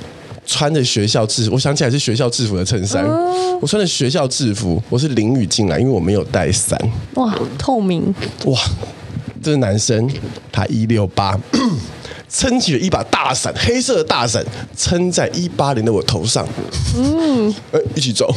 [0.49, 3.05] 穿着学校制服，我想起来是学校制服的衬衫。
[3.05, 6.81] 哦、我穿着学校制服，我是淋雨进来，因为我没有带伞。
[7.15, 8.15] 哇，透明！
[8.45, 8.57] 哇，
[9.43, 10.09] 这是男生，
[10.53, 11.37] 他一六八，
[12.31, 14.41] 撑起了一把大伞，黑色的大伞，
[14.77, 16.47] 撑在一八零的我头上。
[16.97, 18.33] 嗯，哎，一起走。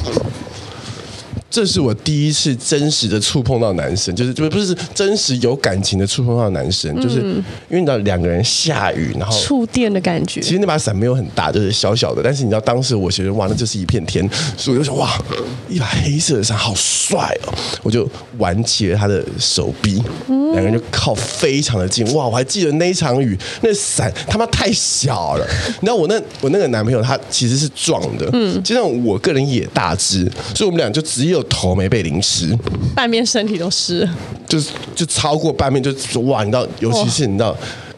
[1.50, 10.40] 这是我第一次真实的触碰到男生，就是就不是真实有感情的触碰到男生，就是因为你知道两个人下雨，然后触电的感觉。
[10.42, 14.24] 其实那把伞没有很大，就是小小的，但是你知道当时我觉得哇，那就是一片天，
[14.56, 15.20] 所以我就说哇，
[15.68, 25.48] 一把黑色的伞好帅哦，我就挽起了他的手臂，两个人就靠非常的近，哇，我还记得那一场雨，那伞他妈太小了，
[25.82, 31.39] 你知道我那我那个男朋友他其实是壮的，嗯，就像我个人也大只，所以我们俩就只有。
[31.44, 32.58] 头没被淋湿，
[32.96, 34.08] 半边身体都湿，
[34.48, 36.44] 就是就超过半面就，就哇！
[36.44, 37.56] 你知道，尤其是你知道，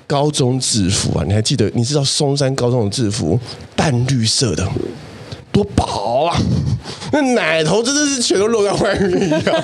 [0.07, 1.69] 高中制服啊，你还记得？
[1.73, 3.39] 你知道松山高中的制服
[3.75, 4.67] 淡绿色的。
[5.51, 6.37] 多薄啊！
[7.11, 9.63] 那奶头真的是全都露在外面一样。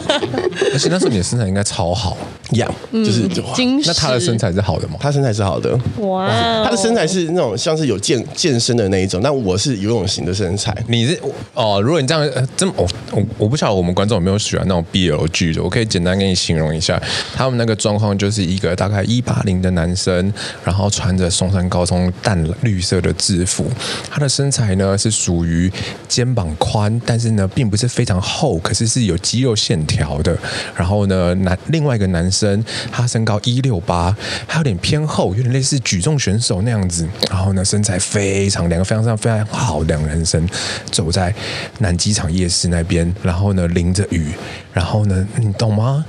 [0.73, 2.17] 而且那时候你的身材应该超好，
[2.51, 3.81] 样就是精。
[3.85, 4.95] 那他的身材是好的吗？
[4.99, 5.77] 他身材是好的。
[5.99, 6.27] 哇，
[6.63, 10.75] 他的身材是那种像是有健健身的那一种，但我是游泳型的身材。
[10.87, 11.19] 你是
[11.53, 11.81] 哦？
[11.81, 17.01] 如果你这样这么我我我不晓得我们观众有没有喜欢那种 BL 剧的，我可以简单给你形容一下，
[17.35, 20.33] 他们那个状况就是一个大概一八零的男生，
[20.63, 23.65] 然后穿着松山高中淡绿色的制服，
[24.09, 25.71] 他的身材呢是属于。
[26.07, 30.35] 肩膀宽，但是呢，并不是非常厚，可是是有肌肉线条的。
[30.75, 34.15] 然后呢，男另外一个男生，身他身高一六八，
[34.45, 37.07] 还有点偏厚，有点类似举重选手那样子。
[37.29, 40.47] 然后呢，身材非常，两个非常非常非常好，两个人生
[40.91, 41.33] 走在
[41.79, 44.31] 南机场夜市那边，然后呢，淋着雨，
[44.73, 46.05] 然后呢，你懂吗？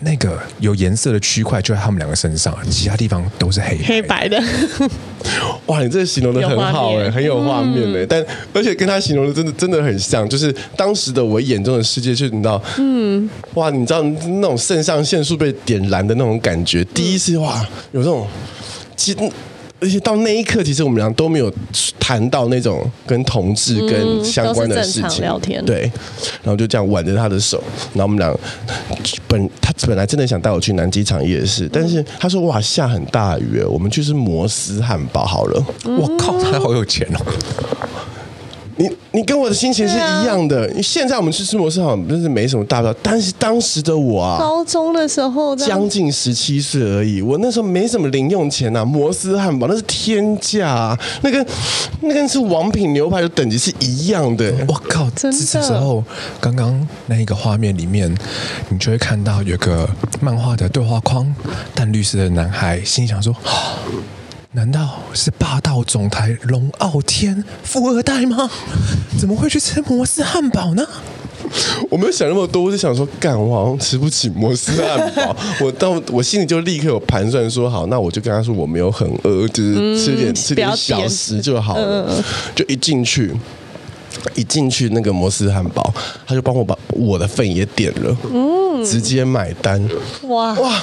[0.00, 4.42] 那个有颜色的区块就在他们两个身上，其他地方都是黑白黑白的。
[5.66, 8.04] 哇，你这个形容的很好哎，很有画面哎。
[8.04, 8.24] 嗯、但
[8.54, 18.26] 而且跟他形容的真的真的很像，就是当时的我眼中的世界，就你知道，嗯，哇，你知道那种肾上腺素被点燃的那种感觉，第一次哇，有这种
[18.96, 19.18] 其实。
[19.80, 21.52] 而且到那一刻，其实我们俩都没有
[22.00, 25.82] 谈到那种跟同志跟相关的事情，聊天对，
[26.42, 27.62] 然后就这样挽着他的手，
[27.94, 28.36] 然后我们俩
[29.28, 35.64] 本他本来真的想带我去南机场夜市，但是他说哇下很大雨，我们去吃摩斯汉堡好了。
[35.84, 37.20] 我靠，他好有钱哦。
[38.78, 40.66] 你你跟我的心情是一样的。
[40.66, 48.84] 啊、现在我们去吃摩斯好像真是没什么大不了，但是当时的我啊，高中的时候将近十七岁而已，我那时候没什么零用钱呐、啊。
[48.84, 51.44] 摩斯汉堡那是天价啊，那个
[52.00, 54.52] 那跟是王品牛排的等级是一样的。
[54.68, 55.38] 我靠，真的。
[55.44, 56.02] 这时候
[56.40, 58.16] 刚刚那一个画面里面，
[58.68, 59.88] 你就会看到有个
[60.20, 61.34] 漫画的对话框，
[61.74, 63.34] 淡绿色的男孩心想说。
[64.52, 68.50] 难道是霸道总裁龙傲天富二代吗？
[69.18, 70.86] 怎么会去吃摩斯汉堡呢？
[71.90, 75.36] 我没有想那么多，我就想说，干，我好像吃不起摩斯汉堡。
[75.60, 82.06] 我到我心里就立刻有盘算说，好，那我就跟他说我没有很饿，就是吃点、嗯、吃点小食就好了。
[82.08, 82.24] 嗯、
[82.54, 83.34] 就一进去，
[84.34, 85.92] 一进去那个摩斯汉堡，
[86.26, 89.86] 他就帮我把我的份也点了，嗯，直接买单。
[90.22, 90.82] 哇哇！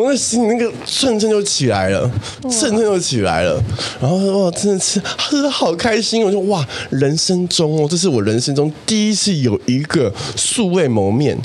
[0.00, 2.10] 我那心里那个蹭蹭就起来了，
[2.42, 3.62] 蹭蹭就起来了，
[4.00, 6.24] 然后说哇，真的是，喝的好开心！
[6.24, 11.36] 我说哇，人生中哦，这是我人生中第一次有一个素未谋面、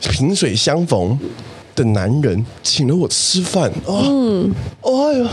[0.00, 1.18] 萍水相逢
[1.74, 5.28] 的男人请了我吃饭哦，嗯，哎呦，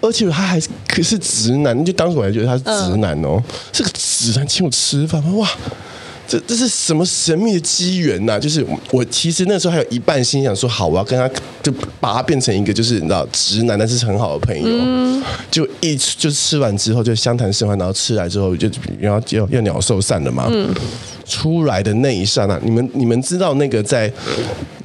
[0.00, 3.42] 而且他还是可是直男，就当时我还觉得他是直男哦，
[3.72, 5.48] 是个直男请我吃饭，哇！
[6.34, 8.40] 这这是什么神秘的机缘呐？
[8.40, 11.28] 就是我其实那时候还有一半心想说，好，我要跟他
[11.62, 15.22] 就把他变成一个就是你知道直男，但是很好的朋友。
[15.50, 18.68] 就一就吃完之后就相谈甚欢，然后吃来之后就
[18.98, 20.50] 然后就要鸟兽散了嘛。
[21.24, 24.12] 出来的那一刹那，你们你们知道那个在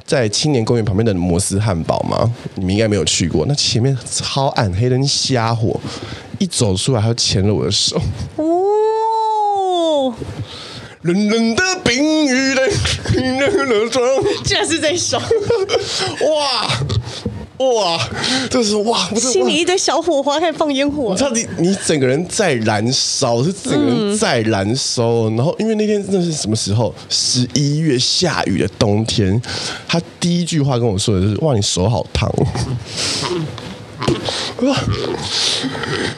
[0.06, 2.32] 在青年公园旁边的摩斯汉堡吗？
[2.54, 3.44] 你们应该没有去过。
[3.46, 5.78] 那前面超暗黑的瞎火，
[6.38, 8.00] 一走出来他就牵了我的手。
[11.02, 12.68] 冷冷的冰雨的
[13.12, 14.02] 冰冷的霜，
[14.44, 15.18] 居然是这一首！
[16.28, 16.68] 哇
[17.56, 18.08] 哇，
[18.48, 19.08] 这是哇！
[19.16, 21.10] 心里一堆小火花，开始放烟火。
[21.10, 25.04] 你知道，你你整个人在燃烧，是整个人在燃烧。
[25.28, 26.94] 嗯、然后，因为那天真的是什么时候？
[27.10, 29.40] 十一月下雨的冬天。
[29.86, 32.30] 他第一句话跟我说的就是：“哇，你手好烫。”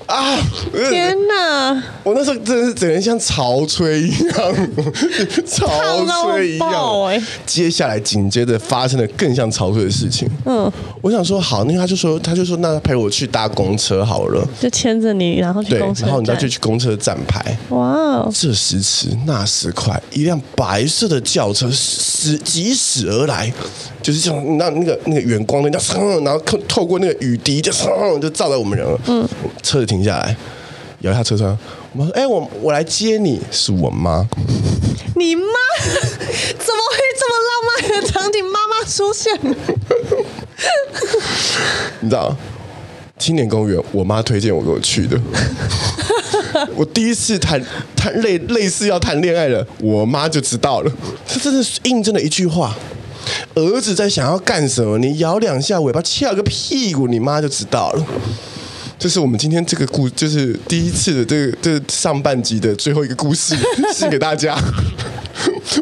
[0.07, 0.37] 啊！
[0.73, 1.83] 天哪！
[2.03, 4.71] 我那时候真的是整个人像潮吹一样，
[5.47, 5.69] 潮
[6.25, 7.05] 吹一样。
[7.07, 10.29] 欸、接下来紧接着发生了更像潮吹的事情。
[10.45, 10.71] 嗯，
[11.01, 17.57] 我想说好，那他就说，他就说，那陪我去搭公车好了，就牵着你，然后去公车，然后你再去去公车站牌。
[17.71, 18.33] 哇哦！
[18.35, 23.53] 这时迟那时快，一辆白色的轿车驶疾驶而来。
[24.03, 25.71] 就是像，那那个那个远光的，
[26.25, 27.71] 然后透透过那个雨滴，就
[28.21, 28.99] 就照在我们人了。
[29.07, 29.25] 嗯，
[29.63, 30.37] 车子停下来，
[31.01, 31.57] 摇下车窗，
[31.93, 34.29] 我们说：“哎，我我来接你，是我妈。”
[35.15, 35.43] 你妈
[35.85, 36.01] 怎么
[36.91, 38.43] 会这么浪漫的场景？
[38.45, 39.39] 妈妈出现，
[42.01, 42.35] 你知道，
[43.19, 45.21] 青年公园，我妈推荐我给我去的。
[46.75, 50.91] 我第一次谈谈类类似要谈恋爱了，我妈就知道了。
[51.27, 52.77] 这真的是印证了一句话。
[53.55, 54.99] 儿子在想要干什么？
[54.99, 58.07] 你摇两下尾巴，翘个屁股，你妈就知道了。
[58.99, 63.57] 这是我们今天这个故，就是第一次的这个这个、上半集的最后一个故事，
[63.93, 64.57] 献给大家。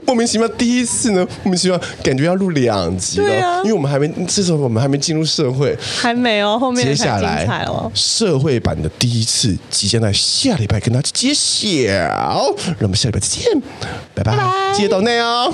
[0.06, 7.46] 莫名其妙第一次呢，莫名其妙感觉要录两集了，啊、因为我们还没，这时候我们还没进入社会，还没哦，后面接下来
[7.92, 11.92] 社会版的第一次即将在下礼拜跟大家揭晓，
[12.78, 13.62] 让我们下礼拜再见，
[14.14, 15.52] 拜拜，记得哦。